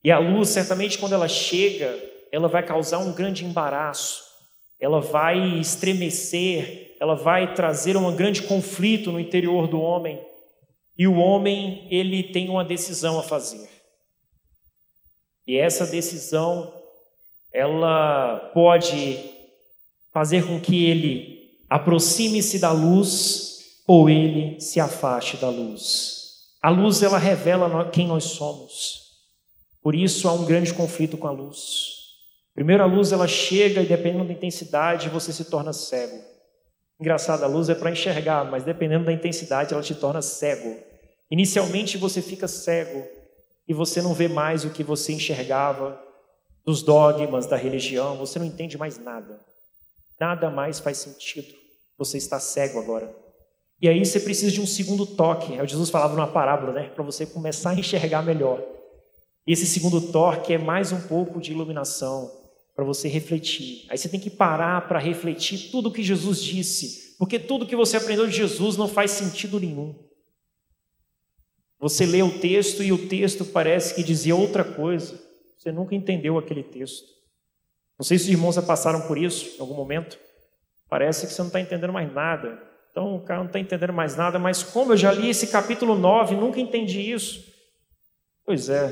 [0.04, 1.96] E a luz, certamente, quando ela chega,
[2.32, 4.24] ela vai causar um grande embaraço,
[4.80, 10.20] ela vai estremecer, ela vai trazer um grande conflito no interior do homem.
[10.98, 13.70] E o homem, ele tem uma decisão a fazer.
[15.46, 16.81] E essa decisão
[17.54, 19.18] ela pode
[20.14, 26.22] fazer com que ele aproxime-se da luz ou ele se afaste da luz.
[26.62, 29.02] A luz ela revela quem nós somos.
[29.82, 32.02] Por isso há um grande conflito com a luz.
[32.54, 36.22] Primeiro a luz ela chega e dependendo da intensidade você se torna cego.
[37.00, 40.78] Engraçado, a luz é para enxergar, mas dependendo da intensidade ela te torna cego.
[41.32, 43.04] Inicialmente você fica cego
[43.68, 46.00] e você não vê mais o que você enxergava
[46.66, 49.40] dos dogmas da religião, você não entende mais nada.
[50.20, 51.54] Nada mais faz sentido.
[51.98, 53.14] Você está cego agora.
[53.82, 55.56] E aí você precisa de um segundo toque.
[55.56, 56.90] É o Jesus falava numa parábola, né?
[56.90, 58.62] Para você começar a enxergar melhor.
[59.46, 62.32] Esse segundo toque é mais um pouco de iluminação
[62.76, 63.86] para você refletir.
[63.90, 67.76] Aí você tem que parar para refletir tudo o que Jesus disse, porque tudo que
[67.76, 69.96] você aprendeu de Jesus não faz sentido nenhum.
[71.80, 75.20] Você lê o texto e o texto parece que dizia outra coisa.
[75.62, 77.06] Você nunca entendeu aquele texto.
[78.00, 80.18] Não sei se os irmãos já passaram por isso em algum momento.
[80.90, 82.60] Parece que você não está entendendo mais nada.
[82.90, 85.96] Então o cara não está entendendo mais nada, mas como eu já li esse capítulo
[85.96, 87.46] 9, nunca entendi isso.
[88.44, 88.92] Pois é.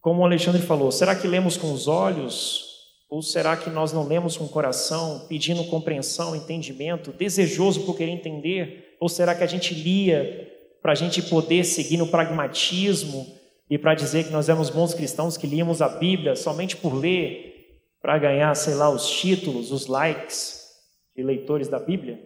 [0.00, 2.62] Como o Alexandre falou, será que lemos com os olhos?
[3.10, 8.12] Ou será que nós não lemos com o coração, pedindo compreensão, entendimento, desejoso por querer
[8.12, 8.96] entender?
[9.00, 10.48] Ou será que a gente lia
[10.80, 15.36] para a gente poder seguir no pragmatismo e para dizer que nós éramos bons cristãos
[15.36, 17.52] que líamos a Bíblia somente por ler,
[18.00, 20.64] para ganhar, sei lá, os títulos, os likes?
[21.14, 22.20] de leitores da Bíblia,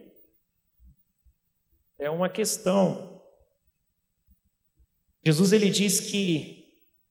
[1.99, 3.23] é uma questão.
[5.25, 6.65] Jesus ele diz que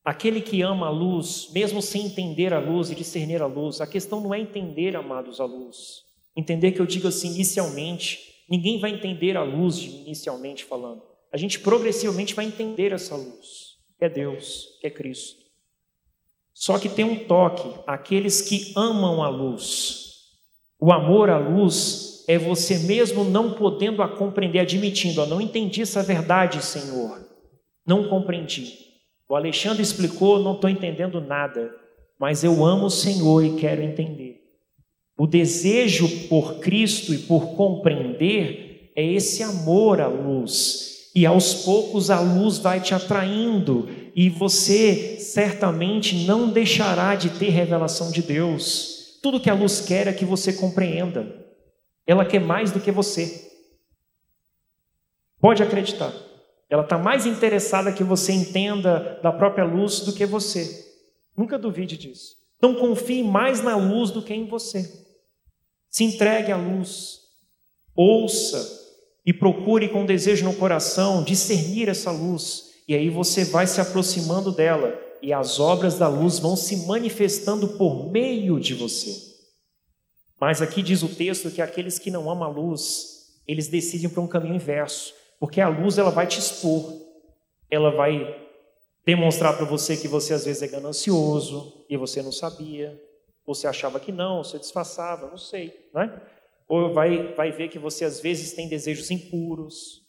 [0.03, 3.87] aquele que ama a luz, mesmo sem entender a luz e discernir a luz, a
[3.87, 6.03] questão não é entender, amados, a luz.
[6.35, 11.03] Entender que eu digo assim inicialmente, ninguém vai entender a luz inicialmente falando.
[11.31, 13.66] A gente progressivamente vai entender essa luz,
[13.97, 15.41] que é Deus, que é Cristo.
[16.53, 20.07] Só que tem um toque, aqueles que amam a luz,
[20.79, 25.81] o amor à luz é você mesmo não podendo a compreender, admitindo, eu não entendi
[25.81, 27.25] essa verdade, Senhor.
[27.85, 28.77] Não compreendi.
[29.27, 31.73] O Alexandre explicou, não estou entendendo nada,
[32.19, 34.41] mas eu amo o Senhor e quero entender.
[35.17, 40.86] O desejo por Cristo e por compreender é esse amor à luz.
[41.17, 47.49] E aos poucos a luz vai te atraindo e você certamente não deixará de ter
[47.49, 49.17] revelação de Deus.
[49.23, 51.43] Tudo que a luz quer é que você compreenda.
[52.05, 53.49] Ela quer mais do que você.
[55.39, 56.13] Pode acreditar.
[56.69, 60.85] Ela está mais interessada que você entenda da própria luz do que você.
[61.35, 62.35] Nunca duvide disso.
[62.57, 64.87] Então confie mais na luz do que em você.
[65.89, 67.21] Se entregue à luz.
[67.95, 68.86] Ouça
[69.27, 72.71] e procure com desejo no coração discernir essa luz.
[72.87, 77.67] E aí você vai se aproximando dela e as obras da luz vão se manifestando
[77.77, 79.11] por meio de você.
[80.39, 84.21] Mas aqui diz o texto que aqueles que não amam a luz, eles decidem para
[84.21, 86.93] um caminho inverso, porque a luz ela vai te expor,
[87.69, 88.33] ela vai
[89.05, 92.97] demonstrar para você que você às vezes é ganancioso e você não sabia,
[93.45, 96.21] você achava que não, você disfarçava, não sei, né?
[96.67, 100.05] Ou vai, vai ver que você às vezes tem desejos impuros,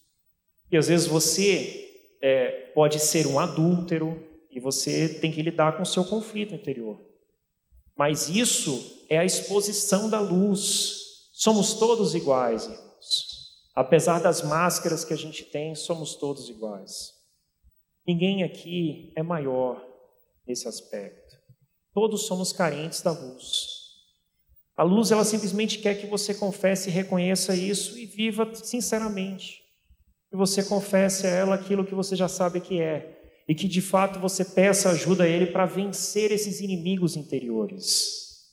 [0.71, 5.83] e às vezes você é, pode ser um adúltero, e você tem que lidar com
[5.83, 7.01] o seu conflito interior.
[7.97, 11.31] Mas isso é a exposição da luz.
[11.33, 13.39] Somos todos iguais, irmãos.
[13.75, 17.13] Apesar das máscaras que a gente tem, somos todos iguais.
[18.07, 19.85] Ninguém aqui é maior
[20.47, 21.37] nesse aspecto.
[21.93, 23.78] Todos somos carentes da luz.
[24.79, 29.61] A luz, ela simplesmente quer que você confesse e reconheça isso e viva sinceramente.
[30.31, 33.83] Que você confesse a ela aquilo que você já sabe que é, e que de
[33.83, 38.53] fato você peça ajuda a Ele para vencer esses inimigos interiores.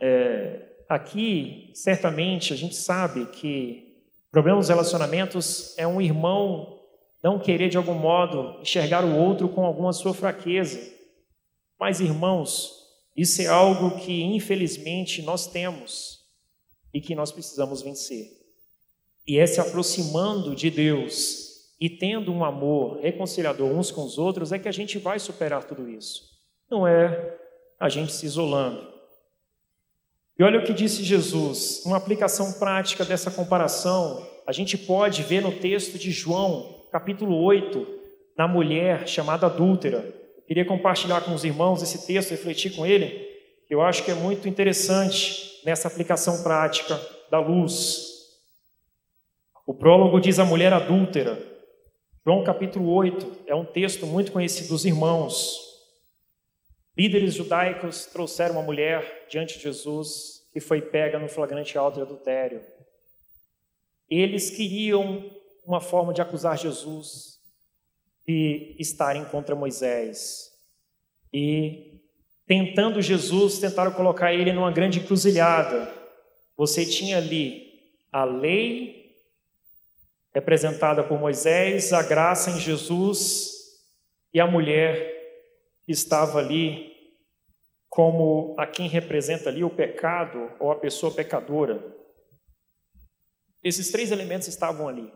[0.00, 4.02] É, aqui, certamente, a gente sabe que
[4.32, 6.80] problemas nos relacionamentos é um irmão
[7.22, 10.92] não querer de algum modo enxergar o outro com alguma sua fraqueza.
[11.78, 12.75] Mas, irmãos,
[13.16, 16.20] isso é algo que infelizmente nós temos
[16.92, 18.30] e que nós precisamos vencer.
[19.26, 24.52] E é se aproximando de Deus e tendo um amor reconciliador uns com os outros,
[24.52, 26.22] é que a gente vai superar tudo isso.
[26.70, 27.36] Não é
[27.78, 28.86] a gente se isolando.
[30.38, 35.40] E olha o que disse Jesus, uma aplicação prática dessa comparação, a gente pode ver
[35.40, 37.86] no texto de João, capítulo 8,
[38.36, 40.14] na mulher chamada adúltera.
[40.46, 43.26] Queria compartilhar com os irmãos esse texto, refletir com ele,
[43.68, 48.06] eu acho que é muito interessante nessa aplicação prática da luz.
[49.66, 51.36] O prólogo diz a mulher adúltera,
[52.24, 55.60] João capítulo 8 é um texto muito conhecido dos irmãos.
[56.96, 62.02] Líderes judaicos trouxeram uma mulher diante de Jesus que foi pega no flagrante alto de
[62.02, 62.64] adultério.
[64.08, 65.28] Eles queriam
[65.64, 67.35] uma forma de acusar Jesus
[68.26, 70.50] de estarem contra Moisés.
[71.32, 72.00] E
[72.46, 75.92] tentando Jesus, tentaram colocar ele numa grande encruzilhada.
[76.56, 77.66] Você tinha ali
[78.12, 79.14] a lei
[80.34, 83.52] representada por Moisés, a graça em Jesus
[84.34, 85.14] e a mulher
[85.84, 86.94] que estava ali
[87.88, 91.82] como a quem representa ali o pecado ou a pessoa pecadora.
[93.62, 95.10] Esses três elementos estavam ali.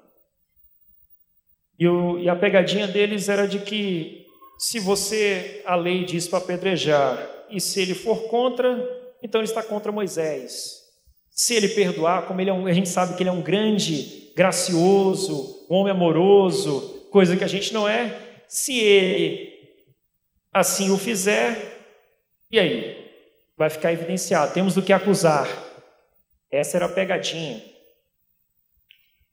[1.81, 4.27] E, o, e a pegadinha deles era de que
[4.59, 8.87] se você, a lei diz para apedrejar, e se ele for contra,
[9.23, 10.83] então ele está contra Moisés.
[11.31, 14.31] Se ele perdoar, como ele é um, a gente sabe que ele é um grande,
[14.37, 18.15] gracioso, um homem amoroso, coisa que a gente não é,
[18.47, 19.49] se ele
[20.53, 21.79] assim o fizer,
[22.51, 23.11] e aí?
[23.57, 25.49] Vai ficar evidenciado, temos do que acusar.
[26.51, 27.63] Essa era a pegadinha.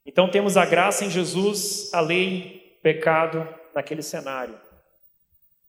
[0.08, 4.58] Então temos a graça em Jesus, a lei, pecado naquele cenário.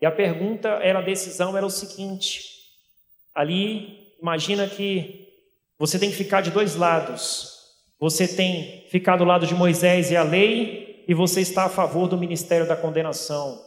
[0.02, 2.46] E a pergunta era, a decisão era o seguinte:
[3.36, 5.28] ali, imagina que
[5.78, 7.60] você tem que ficar de dois lados.
[8.00, 12.08] Você tem ficar do lado de Moisés e a lei, e você está a favor
[12.08, 13.62] do ministério da condenação.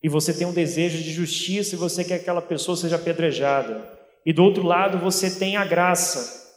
[0.00, 3.98] E você tem um desejo de justiça e você quer que aquela pessoa seja apedrejada.
[4.24, 6.54] E do outro lado, você tem a graça,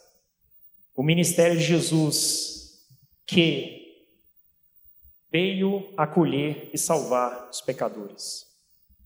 [0.96, 2.59] o ministério de Jesus,
[3.30, 3.80] que
[5.32, 8.46] veio acolher e salvar os pecadores.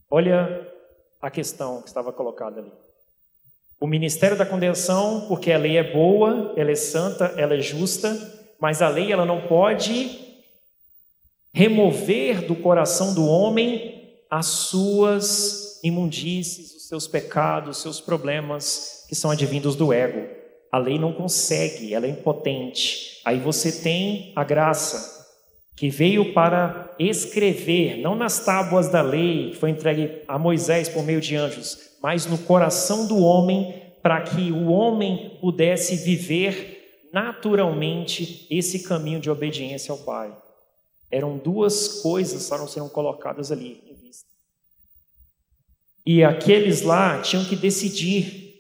[0.10, 0.66] Olha
[1.22, 2.72] a questão que estava colocada ali.
[3.80, 8.16] O ministério da condenação, porque a lei é boa, ela é santa, ela é justa,
[8.60, 10.20] mas a lei ela não pode
[11.54, 19.16] remover do coração do homem as suas imundícies, os seus pecados, os seus problemas que
[19.16, 20.30] são advindos do ego.
[20.72, 23.13] A lei não consegue, ela é impotente.
[23.26, 25.14] Aí você tem a graça,
[25.76, 31.20] que veio para escrever, não nas tábuas da lei, foi entregue a Moisés por meio
[31.20, 38.84] de anjos, mas no coração do homem, para que o homem pudesse viver naturalmente esse
[38.84, 40.36] caminho de obediência ao Pai.
[41.10, 44.28] Eram duas coisas que estavam sendo colocadas ali em vista.
[46.06, 48.56] E aqueles lá tinham que decidir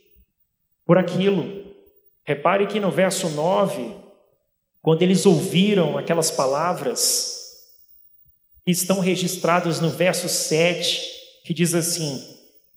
[0.86, 1.64] por aquilo.
[2.24, 4.03] Repare que no verso 9,
[4.84, 7.54] quando eles ouviram aquelas palavras
[8.68, 11.02] estão registradas no verso 7,
[11.46, 12.22] que diz assim: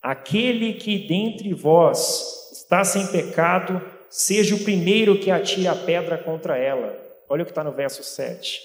[0.01, 6.57] Aquele que dentre vós está sem pecado, seja o primeiro que atire a pedra contra
[6.57, 6.97] ela.
[7.29, 8.61] Olha o que está no verso 7.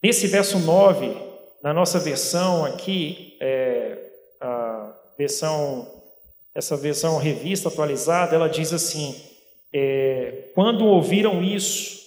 [0.00, 1.16] Nesse verso 9,
[1.60, 3.98] na nossa versão aqui, é,
[4.40, 6.04] a versão,
[6.54, 9.20] essa versão revista atualizada, ela diz assim:
[9.74, 12.01] é, Quando ouviram isso,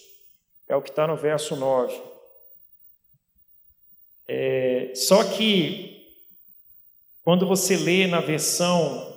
[0.68, 2.00] é o que está no verso 9.
[4.28, 6.04] É, só que,
[7.24, 9.14] quando você lê na versão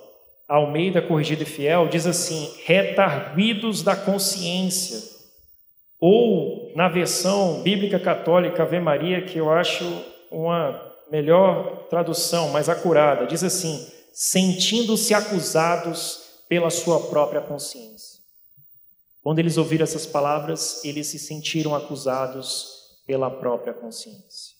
[0.47, 5.17] Almeida Corrigida e Fiel, diz assim: retarguidos da consciência.
[5.99, 9.83] Ou na versão bíblica católica Ave Maria, que eu acho
[10.31, 18.08] uma melhor tradução, mais acurada, diz assim: sentindo-se acusados pela sua própria consciência.
[19.21, 24.55] Quando eles ouviram essas palavras, eles se sentiram acusados pela própria consciência.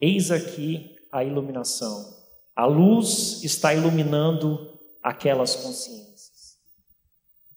[0.00, 2.16] Eis aqui a iluminação.
[2.54, 6.58] A luz está iluminando aquelas consciências.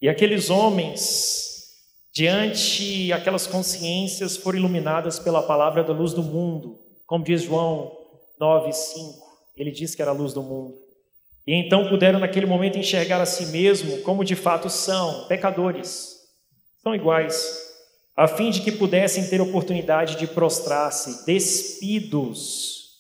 [0.01, 1.73] E aqueles homens,
[2.11, 7.91] diante aquelas consciências, foram iluminadas pela palavra da luz do mundo, como diz João
[8.39, 9.23] 9:5.
[9.55, 10.75] Ele diz que era a luz do mundo.
[11.45, 16.14] E então puderam naquele momento enxergar a si mesmo como de fato são, pecadores
[16.85, 17.73] são iguais,
[18.15, 22.91] a fim de que pudessem ter oportunidade de prostrar-se, despidos.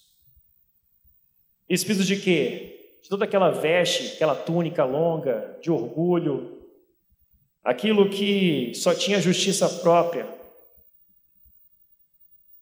[1.69, 2.97] Despidos de quê?
[3.03, 6.67] De toda aquela veste, aquela túnica longa, de orgulho,
[7.63, 10.27] aquilo que só tinha justiça própria.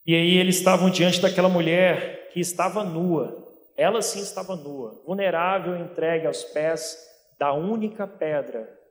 [0.05, 5.78] E aí eles estavam diante daquela mulher que estava nua, ela sim estava nua, vulnerável,
[5.78, 6.97] entregue aos pés
[7.39, 8.82] da única pedra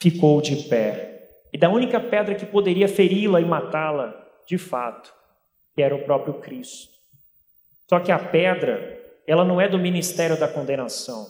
[0.00, 1.28] ficou de pé.
[1.52, 4.14] E da única pedra que poderia feri-la e matá-la,
[4.46, 5.12] de fato,
[5.74, 6.92] que era o próprio Cristo.
[7.88, 11.26] Só que a pedra, ela não é do ministério da condenação,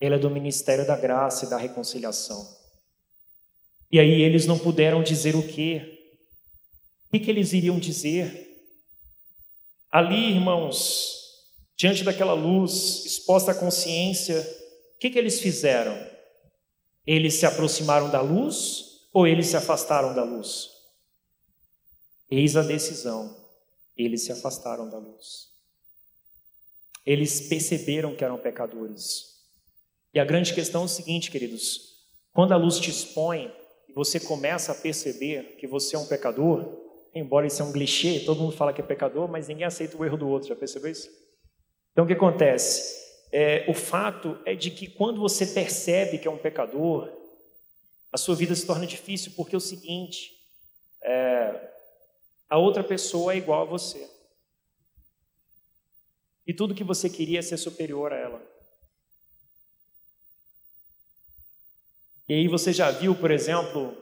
[0.00, 2.44] ela é do ministério da graça e da reconciliação.
[3.90, 5.98] E aí eles não puderam dizer o quê?
[7.12, 8.48] O que, eles iriam dizer?
[9.90, 11.12] Ali, irmãos,
[11.76, 14.40] diante daquela luz exposta à consciência,
[14.94, 15.94] o que eles fizeram?
[17.06, 20.68] Eles se aproximaram da luz ou eles se afastaram da luz?
[22.30, 23.36] Eis a decisão.
[23.96, 25.50] Eles se afastaram da luz.
[27.04, 29.32] Eles perceberam que eram pecadores.
[30.14, 31.80] E a grande questão é o seguinte, queridos:
[32.32, 33.52] quando a luz te expõe
[33.88, 36.80] e você começa a perceber que você é um pecador,
[37.14, 40.04] embora isso é um clichê, todo mundo fala que é pecador, mas ninguém aceita o
[40.04, 41.08] erro do outro, já percebeu isso?
[41.92, 43.02] Então o que acontece?
[43.32, 47.10] É, o fato é de que quando você percebe que é um pecador,
[48.12, 50.32] a sua vida se torna difícil, porque é o seguinte:
[51.02, 51.72] é,
[52.48, 54.06] a outra pessoa é igual a você.
[56.46, 58.42] E tudo que você queria é ser superior a ela.
[62.28, 63.96] E aí você já viu, por exemplo,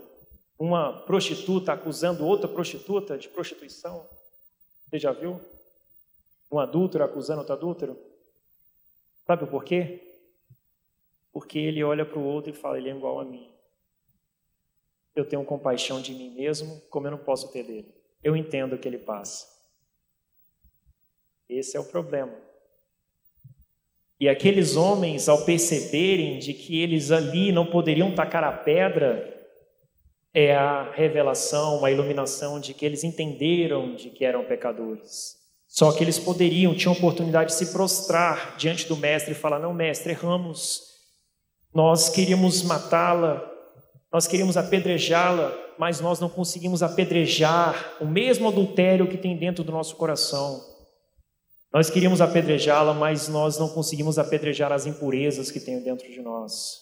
[0.58, 4.08] uma prostituta acusando outra prostituta de prostituição?
[4.88, 5.40] Você já viu?
[6.50, 8.09] Um adúltero acusando outro adúltero?
[9.30, 10.00] Sabe por quê?
[11.32, 13.48] Porque ele olha para o outro e fala: ele é igual a mim.
[15.14, 17.94] Eu tenho compaixão de mim mesmo, como eu não posso ter dele.
[18.24, 19.46] Eu entendo o que ele passa.
[21.48, 22.36] Esse é o problema.
[24.18, 29.48] E aqueles homens, ao perceberem de que eles ali não poderiam tacar a pedra,
[30.34, 35.39] é a revelação, a iluminação de que eles entenderam de que eram pecadores.
[35.70, 39.72] Só que eles poderiam, tinham oportunidade de se prostrar diante do mestre e falar: Não,
[39.72, 40.82] mestre, erramos.
[41.72, 43.48] Nós queríamos matá-la,
[44.12, 49.70] nós queríamos apedrejá-la, mas nós não conseguimos apedrejar o mesmo adultério que tem dentro do
[49.70, 50.60] nosso coração.
[51.72, 56.80] Nós queríamos apedrejá-la, mas nós não conseguimos apedrejar as impurezas que tem dentro de nós.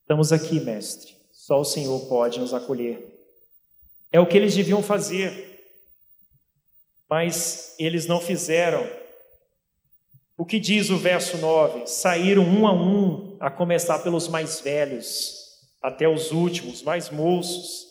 [0.00, 1.14] Estamos aqui, mestre.
[1.30, 3.16] Só o Senhor pode nos acolher.
[4.10, 5.45] É o que eles deviam fazer,
[7.08, 8.86] mas eles não fizeram.
[10.36, 11.86] O que diz o verso 9?
[11.86, 15.34] Saíram um a um, a começar pelos mais velhos,
[15.82, 17.86] até os últimos, mais moços.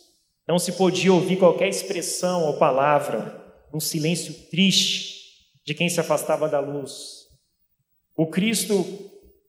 [0.46, 3.44] Não se podia ouvir qualquer expressão ou palavra,
[3.74, 5.16] um silêncio triste
[5.64, 7.26] de quem se afastava da luz.
[8.16, 8.84] O Cristo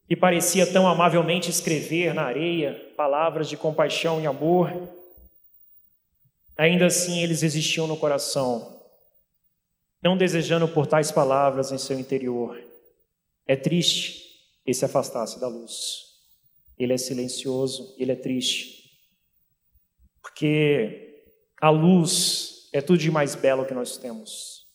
[0.07, 4.72] que parecia tão amavelmente escrever na areia palavras de compaixão e amor,
[6.57, 8.76] ainda assim eles existiam no coração,
[10.08, 12.58] não desejando por tais palavras em seu interior.
[13.45, 14.24] É triste
[14.64, 16.05] que se afastasse da luz.
[16.80, 18.89] Ele é silencioso, ele é triste.
[20.22, 24.66] Porque a luz é tudo de mais belo que nós temos.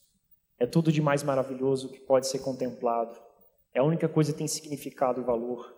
[0.58, 3.18] É tudo de mais maravilhoso que pode ser contemplado.
[3.72, 5.74] É a única coisa que tem significado e valor.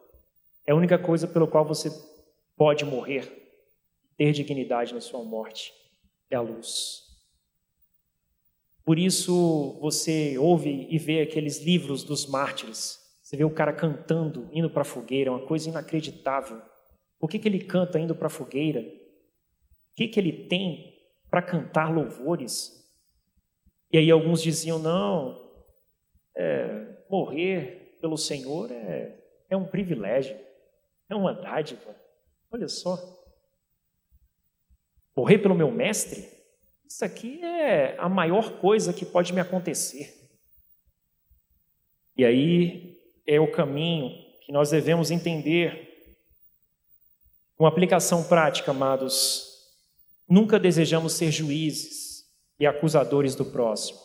[0.66, 1.92] É a única coisa pelo qual você
[2.57, 3.30] pode morrer,
[4.16, 5.72] ter dignidade na sua morte.
[6.28, 7.03] É a luz.
[8.85, 12.99] Por isso você ouve e vê aqueles livros dos mártires.
[13.22, 16.61] Você vê o cara cantando, indo para a fogueira, é uma coisa inacreditável.
[17.18, 18.80] Por que, que ele canta indo para a fogueira?
[18.80, 20.93] O que, que ele tem
[21.30, 22.85] para cantar louvores?
[23.91, 25.41] E aí alguns diziam: não,
[26.37, 29.18] é, morrer pelo Senhor é,
[29.49, 30.37] é um privilégio,
[31.09, 31.97] é uma dádiva.
[32.51, 32.99] Olha só.
[35.16, 36.34] Morrer pelo meu mestre?
[36.95, 40.14] Isso aqui é a maior coisa que pode me acontecer.
[42.16, 44.11] E aí é o caminho
[44.47, 45.90] que nós devemos entender.
[47.59, 49.45] Uma aplicação prática, amados.
[50.28, 52.26] Nunca desejamos ser juízes
[52.61, 53.99] e acusadores do próximo,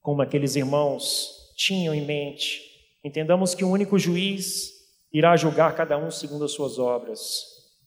[0.00, 2.60] como aqueles irmãos tinham em mente
[3.04, 4.72] Entendamos que o único juiz
[5.12, 7.44] irá julgar cada um segundo as suas obras,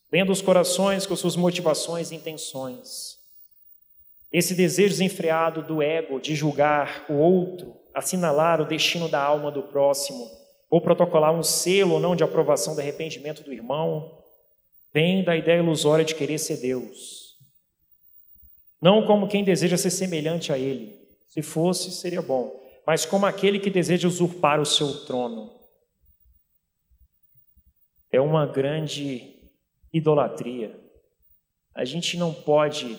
[0.10, 3.13] lendo os corações com suas motivações e intenções.
[4.34, 9.64] Esse desejo desenfreado do ego de julgar o outro, assinalar o destino da alma do
[9.64, 10.28] próximo,
[10.70, 14.24] ou protocolar um selo ou não de aprovação do arrependimento do irmão,
[14.92, 17.38] vem da ideia ilusória de querer ser Deus.
[18.82, 21.00] Não como quem deseja ser semelhante a Ele.
[21.30, 25.52] Se fosse, seria bom mas como aquele que deseja usurpar o seu trono.
[28.12, 29.50] É uma grande
[29.92, 30.80] idolatria.
[31.74, 32.98] A gente não pode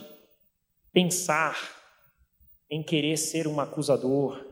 [0.95, 1.59] pensar
[2.71, 4.43] em querer ser um acusador.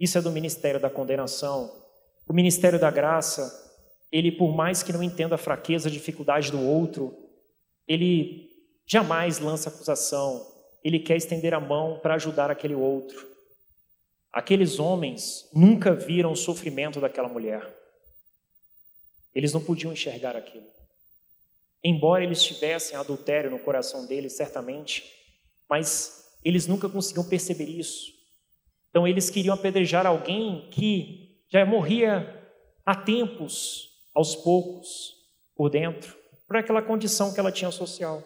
[0.00, 1.70] Isso é do ministério da condenação.
[2.26, 3.52] O ministério da graça,
[4.10, 7.14] ele, por mais que não entenda a fraqueza, a dificuldade do outro,
[7.86, 8.48] ele
[8.86, 10.46] jamais lança acusação.
[10.84, 13.26] Ele quer estender a mão para ajudar aquele outro.
[14.32, 17.76] Aqueles homens nunca viram o sofrimento daquela mulher.
[19.34, 20.66] Eles não podiam enxergar aquilo.
[21.82, 25.17] Embora eles tivessem adultério no coração deles, certamente,
[25.68, 28.12] mas eles nunca conseguiam perceber isso.
[28.90, 32.34] Então eles queriam apedrejar alguém que já morria
[32.84, 35.14] há tempos, aos poucos,
[35.54, 36.16] por dentro,
[36.46, 38.22] por aquela condição que ela tinha social.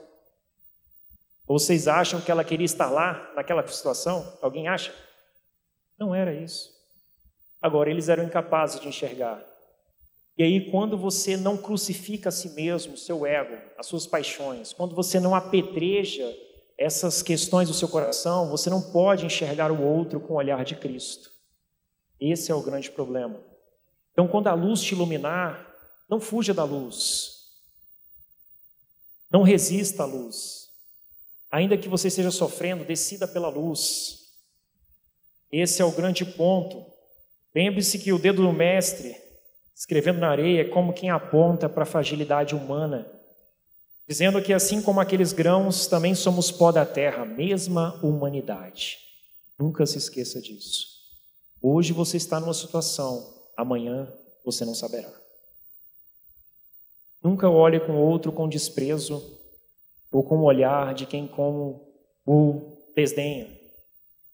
[1.47, 4.38] Vocês acham que ela queria estar lá, naquela situação?
[4.40, 4.95] Alguém acha?
[5.99, 6.70] Não era isso.
[7.61, 9.45] Agora, eles eram incapazes de enxergar.
[10.36, 14.95] E aí, quando você não crucifica a si mesmo, seu ego, as suas paixões, quando
[14.95, 16.26] você não apedreja
[16.78, 20.76] essas questões do seu coração, você não pode enxergar o outro com o olhar de
[20.76, 21.30] Cristo.
[22.20, 23.40] Esse é o grande problema.
[24.12, 25.74] Então, quando a luz te iluminar,
[26.08, 27.42] não fuja da luz.
[29.30, 30.68] Não resista à luz.
[31.50, 34.18] Ainda que você esteja sofrendo, decida pela luz.
[35.50, 36.86] Esse é o grande ponto.
[37.54, 39.16] Lembre-se que o dedo do mestre,
[39.74, 43.06] escrevendo na areia, é como quem aponta para a fragilidade humana,
[44.09, 48.98] dizendo que assim como aqueles grãos, também somos pó da terra, mesma humanidade.
[49.59, 50.86] Nunca se esqueça disso.
[51.61, 54.12] Hoje você está numa situação, amanhã
[54.44, 55.12] você não saberá.
[57.22, 59.22] Nunca olhe com outro com desprezo
[60.11, 61.88] ou com o olhar de quem como
[62.26, 63.62] o desdenha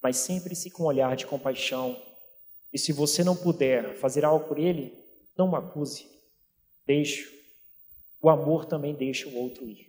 [0.03, 2.01] mas sempre-se com um olhar de compaixão.
[2.73, 4.93] E se você não puder fazer algo por ele,
[5.37, 6.07] não o acuse.
[6.87, 7.38] Deixe.
[8.21, 9.89] O amor também deixa o outro ir.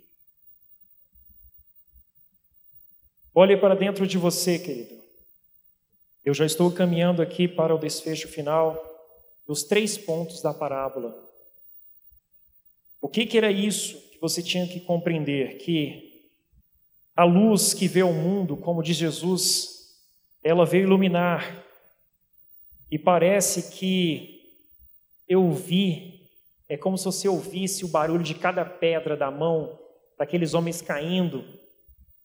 [3.34, 5.00] Olhe para dentro de você, querido.
[6.26, 8.78] Eu já estou caminhando aqui para o desfecho final
[9.48, 11.16] dos três pontos da parábola.
[13.02, 15.58] O que, que era isso que você tinha que compreender?
[15.58, 16.10] Que
[17.16, 19.80] a luz que vê o mundo, como diz Jesus,
[20.44, 21.66] ela veio iluminar.
[22.92, 24.40] E parece que
[25.28, 26.09] eu vi,
[26.70, 29.78] é como se você ouvisse o barulho de cada pedra da mão
[30.18, 31.44] daqueles homens caindo,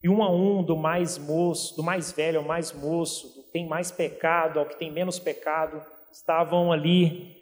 [0.03, 3.51] e um a um, do mais moço, do mais velho ao mais moço, do que
[3.51, 5.81] tem mais pecado ao que tem menos pecado,
[6.11, 7.41] estavam ali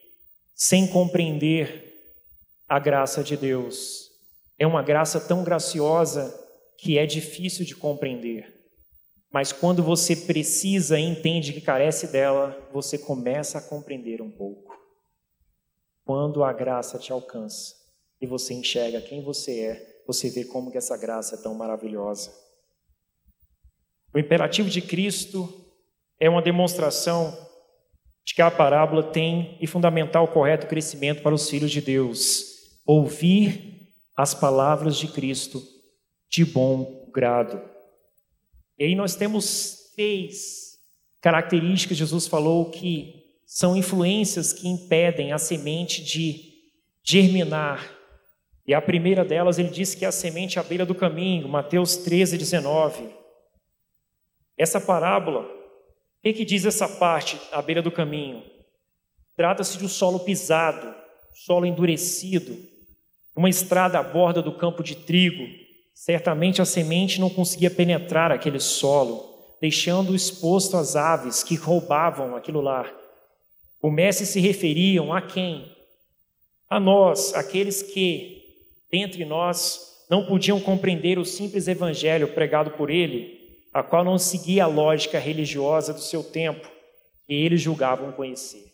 [0.55, 1.91] sem compreender
[2.69, 4.09] a graça de Deus.
[4.57, 6.33] É uma graça tão graciosa
[6.77, 8.53] que é difícil de compreender.
[9.29, 14.62] Mas quando você precisa e entende que carece dela, você começa a compreender um pouco.
[16.05, 17.73] Quando a graça te alcança
[18.19, 22.31] e você enxerga quem você é, você vê como que essa graça é tão maravilhosa.
[24.13, 25.49] O imperativo de Cristo
[26.19, 27.35] é uma demonstração
[28.25, 32.79] de que a parábola tem e fundamental correto crescimento para os filhos de Deus.
[32.85, 35.61] Ouvir as palavras de Cristo
[36.29, 37.61] de bom grado.
[38.77, 40.77] E aí nós temos três
[41.21, 43.22] características, Jesus falou, que
[43.53, 46.53] são influências que impedem a semente de
[47.03, 47.87] germinar.
[48.65, 51.97] E a primeira delas, ele disse que é a semente à beira do caminho, Mateus
[51.97, 53.09] 13, 19.
[54.57, 55.47] Essa parábola, o
[56.23, 58.43] que, que diz essa parte à beira do caminho?
[59.35, 60.93] Trata-se de um solo pisado,
[61.45, 62.57] solo endurecido,
[63.35, 68.59] uma estrada à borda do campo de trigo, Certamente a semente não conseguia penetrar aquele
[68.59, 73.02] solo, deixando-o exposto às aves que roubavam aquilo lá.
[73.83, 75.69] O mestre se referiam a quem?
[76.69, 78.41] A nós, aqueles que,
[78.89, 83.37] dentre nós, não podiam compreender o simples evangelho pregado por ele,
[83.73, 86.65] a qual não seguia a lógica religiosa do seu tempo,
[87.27, 88.71] que eles julgavam conhecer.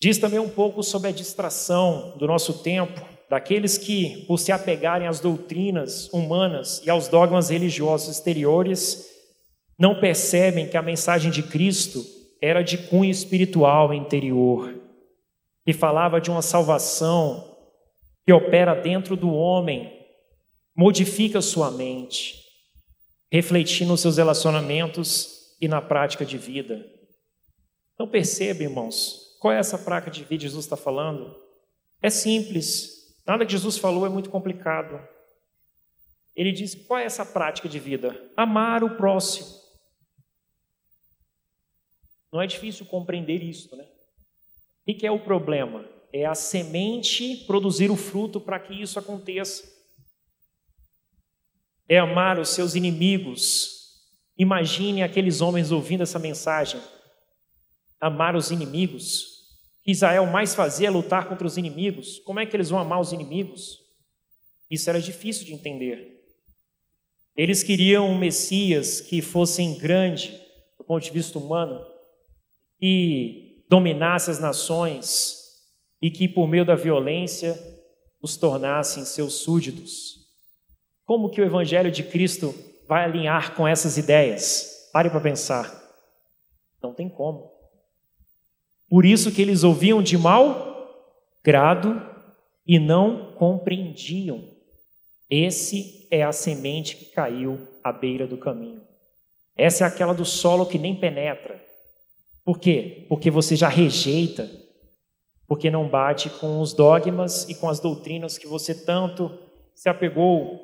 [0.00, 5.08] Diz também um pouco sobre a distração do nosso tempo, daqueles que, por se apegarem
[5.08, 9.08] às doutrinas humanas e aos dogmas religiosos exteriores,
[9.76, 14.74] não percebem que a mensagem de Cristo era de cunho espiritual interior,
[15.64, 17.56] que falava de uma salvação
[18.26, 20.06] que opera dentro do homem,
[20.76, 22.42] modifica sua mente,
[23.30, 26.84] refletindo nos seus relacionamentos e na prática de vida.
[27.94, 31.34] Então perceba, irmãos, qual é essa prática de vida que Jesus está falando?
[32.02, 35.00] É simples, Nada que Jesus falou é muito complicado.
[36.34, 38.18] Ele diz: qual é essa prática de vida?
[38.36, 39.61] Amar o próximo.
[42.32, 43.86] Não é difícil compreender isso, né?
[44.88, 45.84] O que é o problema?
[46.12, 49.70] É a semente produzir o fruto para que isso aconteça.
[51.88, 54.00] É amar os seus inimigos.
[54.38, 56.80] Imagine aqueles homens ouvindo essa mensagem.
[58.00, 59.30] Amar os inimigos
[59.84, 62.18] que Israel mais fazia é lutar contra os inimigos.
[62.20, 63.78] Como é que eles vão amar os inimigos?
[64.70, 66.20] Isso era difícil de entender.
[67.36, 70.40] Eles queriam um Messias que fosse grande
[70.78, 71.91] do ponto de vista humano
[72.82, 75.38] e dominasse as nações
[76.00, 77.56] e que por meio da violência
[78.20, 80.26] os tornassem seus súditos.
[81.04, 82.52] Como que o evangelho de Cristo
[82.88, 84.90] vai alinhar com essas ideias?
[84.92, 85.80] Pare para pensar.
[86.82, 87.52] Não tem como.
[88.88, 90.72] Por isso que eles ouviam de mau
[91.42, 92.02] grado
[92.66, 94.50] e não compreendiam.
[95.30, 98.82] Esse é a semente que caiu à beira do caminho.
[99.56, 101.71] Essa é aquela do solo que nem penetra.
[102.44, 103.06] Por quê?
[103.08, 104.50] Porque você já rejeita,
[105.46, 109.30] porque não bate com os dogmas e com as doutrinas que você tanto
[109.74, 110.60] se apegou.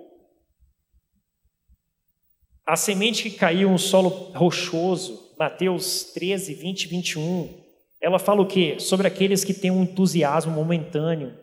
[2.67, 7.65] A semente que caiu no solo rochoso, Mateus 13, 20 e 21,
[8.01, 8.77] ela fala o quê?
[8.79, 11.37] Sobre aqueles que têm um entusiasmo momentâneo.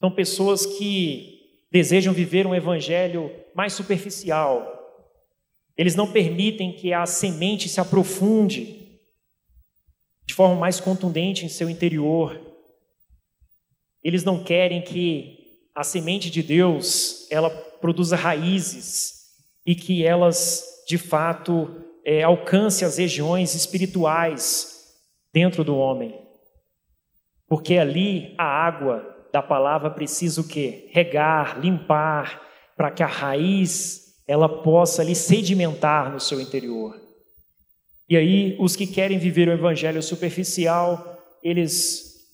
[0.00, 1.38] São pessoas que
[1.70, 4.76] desejam viver um evangelho mais superficial.
[5.76, 8.79] Eles não permitem que a semente se aprofunde
[10.30, 12.40] de forma mais contundente em seu interior.
[14.00, 19.24] Eles não querem que a semente de Deus ela produza raízes
[19.66, 24.94] e que elas de fato é, alcance as regiões espirituais
[25.34, 26.16] dentro do homem.
[27.48, 30.88] Porque ali a água da palavra precisa o quê?
[30.92, 32.40] Regar, limpar,
[32.76, 37.09] para que a raiz ela possa ali sedimentar no seu interior.
[38.10, 42.26] E aí os que querem viver o evangelho superficial, eles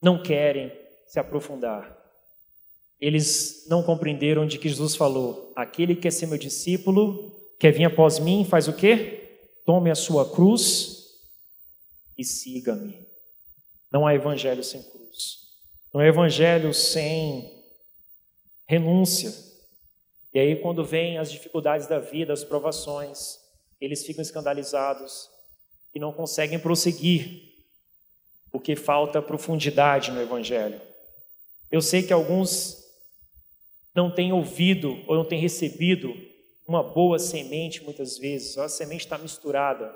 [0.00, 0.72] não querem
[1.08, 1.98] se aprofundar.
[3.00, 7.86] Eles não compreenderam de que Jesus falou: aquele que quer ser meu discípulo, quer vir
[7.86, 9.40] após mim, faz o quê?
[9.66, 11.02] Tome a sua cruz
[12.16, 13.04] e siga-me.
[13.92, 15.38] Não há evangelho sem cruz.
[15.92, 17.52] Não há evangelho sem
[18.68, 19.32] renúncia.
[20.32, 23.45] E aí, quando vêm as dificuldades da vida, as provações,
[23.80, 25.28] eles ficam escandalizados
[25.94, 27.54] e não conseguem prosseguir,
[28.50, 30.80] porque falta profundidade no evangelho.
[31.70, 32.84] Eu sei que alguns
[33.94, 36.14] não têm ouvido ou não têm recebido
[36.66, 39.94] uma boa semente muitas vezes, a semente está misturada,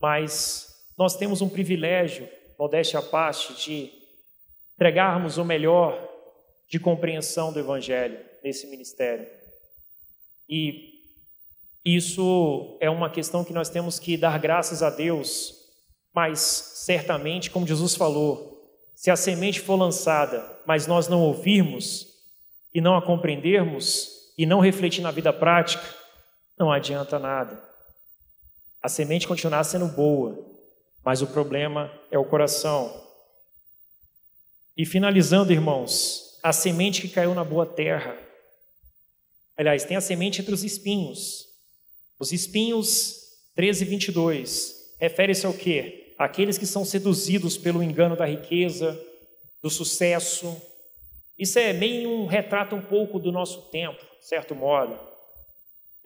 [0.00, 0.68] mas
[0.98, 3.90] nós temos um privilégio, modéstia à parte, de
[4.74, 6.08] entregarmos o melhor
[6.68, 9.28] de compreensão do Evangelho nesse ministério.
[10.48, 10.91] E
[11.84, 15.54] isso é uma questão que nós temos que dar graças a Deus,
[16.14, 18.52] mas certamente, como Jesus falou,
[18.94, 22.06] se a semente for lançada, mas nós não ouvirmos
[22.72, 25.82] e não a compreendermos e não refletir na vida prática,
[26.58, 27.62] não adianta nada.
[28.80, 30.38] A semente continuar sendo boa,
[31.04, 33.02] mas o problema é o coração.
[34.76, 38.16] E finalizando, irmãos, a semente que caiu na boa terra.
[39.56, 41.51] Aliás, tem a semente entre os espinhos.
[42.22, 43.16] Os espinhos
[43.56, 46.14] 13 e 22 refere-se ao quê?
[46.16, 48.96] Aqueles que são seduzidos pelo engano da riqueza,
[49.60, 50.56] do sucesso.
[51.36, 54.96] Isso é meio um retrato um pouco do nosso tempo, de certo modo.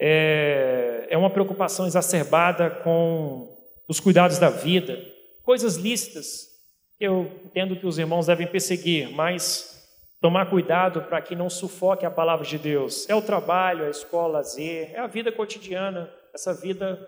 [0.00, 3.54] É, é uma preocupação exacerbada com
[3.86, 4.98] dos cuidados da vida,
[5.42, 6.46] coisas lícitas.
[6.98, 9.75] Eu entendo que os irmãos devem perseguir, mas
[10.20, 13.08] tomar cuidado para que não sufoque a palavra de Deus.
[13.08, 16.98] É o trabalho, é a escola, lazer, é a vida cotidiana, essa vida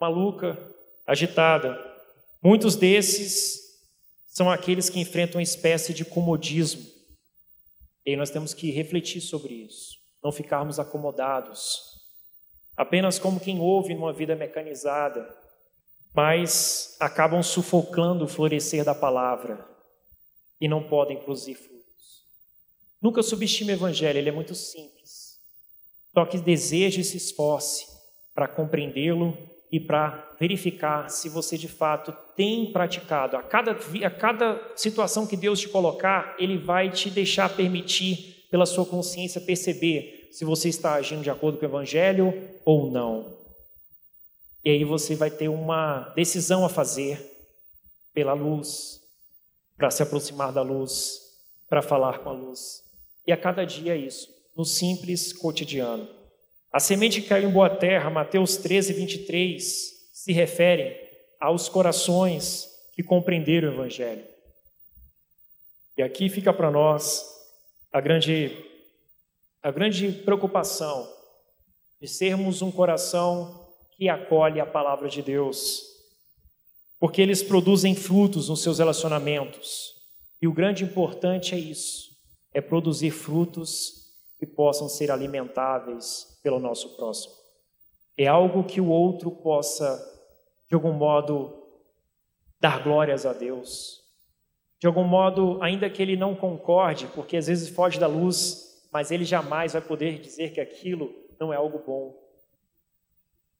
[0.00, 0.58] maluca,
[1.06, 1.78] agitada.
[2.42, 3.60] Muitos desses
[4.26, 6.88] são aqueles que enfrentam uma espécie de comodismo.
[8.04, 11.80] E nós temos que refletir sobre isso, não ficarmos acomodados,
[12.76, 15.36] apenas como quem ouve numa vida mecanizada,
[16.14, 19.64] mas acabam sufocando o florescer da palavra
[20.60, 21.79] e não podem frutos.
[23.00, 25.38] Nunca subestime o evangelho, ele é muito simples.
[26.12, 27.86] Só que deseje e se esforce
[28.34, 29.36] para compreendê-lo
[29.70, 33.36] e para verificar se você de fato tem praticado.
[33.36, 38.66] A cada, a cada situação que Deus te colocar, Ele vai te deixar permitir, pela
[38.66, 42.34] sua consciência, perceber se você está agindo de acordo com o Evangelho
[42.64, 43.38] ou não.
[44.64, 47.24] E aí você vai ter uma decisão a fazer
[48.12, 49.00] pela luz,
[49.76, 51.20] para se aproximar da luz,
[51.68, 52.89] para falar com a luz.
[53.26, 56.08] E a cada dia é isso, no simples cotidiano.
[56.72, 59.62] A semente que caiu em boa terra, Mateus 13, 23,
[60.12, 60.96] se refere
[61.40, 64.24] aos corações que compreenderam o Evangelho.
[65.96, 67.24] E aqui fica para nós
[67.92, 68.56] a grande,
[69.62, 71.08] a grande preocupação
[72.00, 75.82] de sermos um coração que acolhe a palavra de Deus,
[76.98, 79.94] porque eles produzem frutos nos seus relacionamentos.
[80.40, 82.09] E o grande importante é isso:
[82.52, 87.34] é produzir frutos que possam ser alimentáveis pelo nosso próximo.
[88.16, 89.98] É algo que o outro possa,
[90.68, 91.60] de algum modo,
[92.58, 94.00] dar glórias a Deus.
[94.78, 99.10] De algum modo, ainda que ele não concorde, porque às vezes foge da luz, mas
[99.10, 102.18] ele jamais vai poder dizer que aquilo não é algo bom.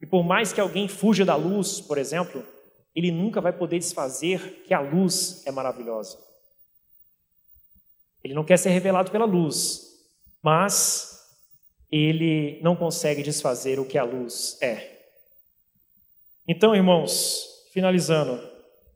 [0.00, 2.42] E por mais que alguém fuja da luz, por exemplo,
[2.94, 6.18] ele nunca vai poder desfazer que a luz é maravilhosa.
[8.22, 9.82] Ele não quer ser revelado pela luz,
[10.42, 11.18] mas
[11.90, 14.98] ele não consegue desfazer o que a luz é.
[16.46, 18.40] Então, irmãos, finalizando,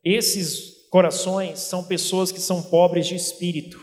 [0.02, 3.78] esses corações são pessoas que são pobres de espírito,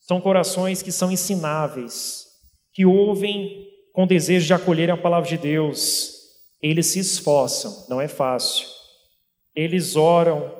[0.00, 2.26] são corações que são ensináveis,
[2.72, 6.20] que ouvem com desejo de acolher a palavra de Deus,
[6.62, 8.66] eles se esforçam, não é fácil.
[9.54, 10.54] Eles oram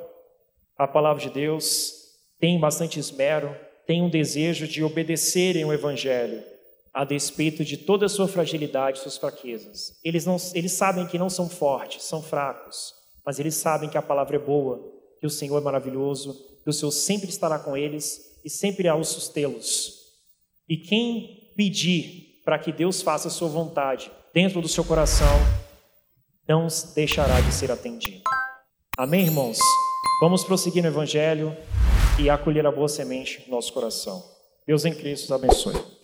[0.77, 1.93] a palavra de Deus,
[2.39, 3.55] têm bastante esmero,
[3.91, 6.41] têm um desejo de obedecerem o Evangelho,
[6.93, 9.99] a despeito de toda a sua fragilidade, suas fraquezas.
[10.01, 12.93] Eles, não, eles sabem que não são fortes, são fracos,
[13.25, 14.81] mas eles sabem que a palavra é boa,
[15.19, 16.33] que o Senhor é maravilhoso,
[16.63, 19.91] que o Senhor sempre estará com eles e sempre há os sustê-los.
[20.69, 25.37] E quem pedir para que Deus faça a sua vontade dentro do seu coração,
[26.47, 28.21] não deixará de ser atendido.
[28.97, 29.59] Amém, irmãos?
[30.21, 31.53] Vamos prosseguir no Evangelho
[32.21, 34.23] e acolher a boa semente no nosso coração.
[34.67, 36.00] Deus em Cristo os abençoe.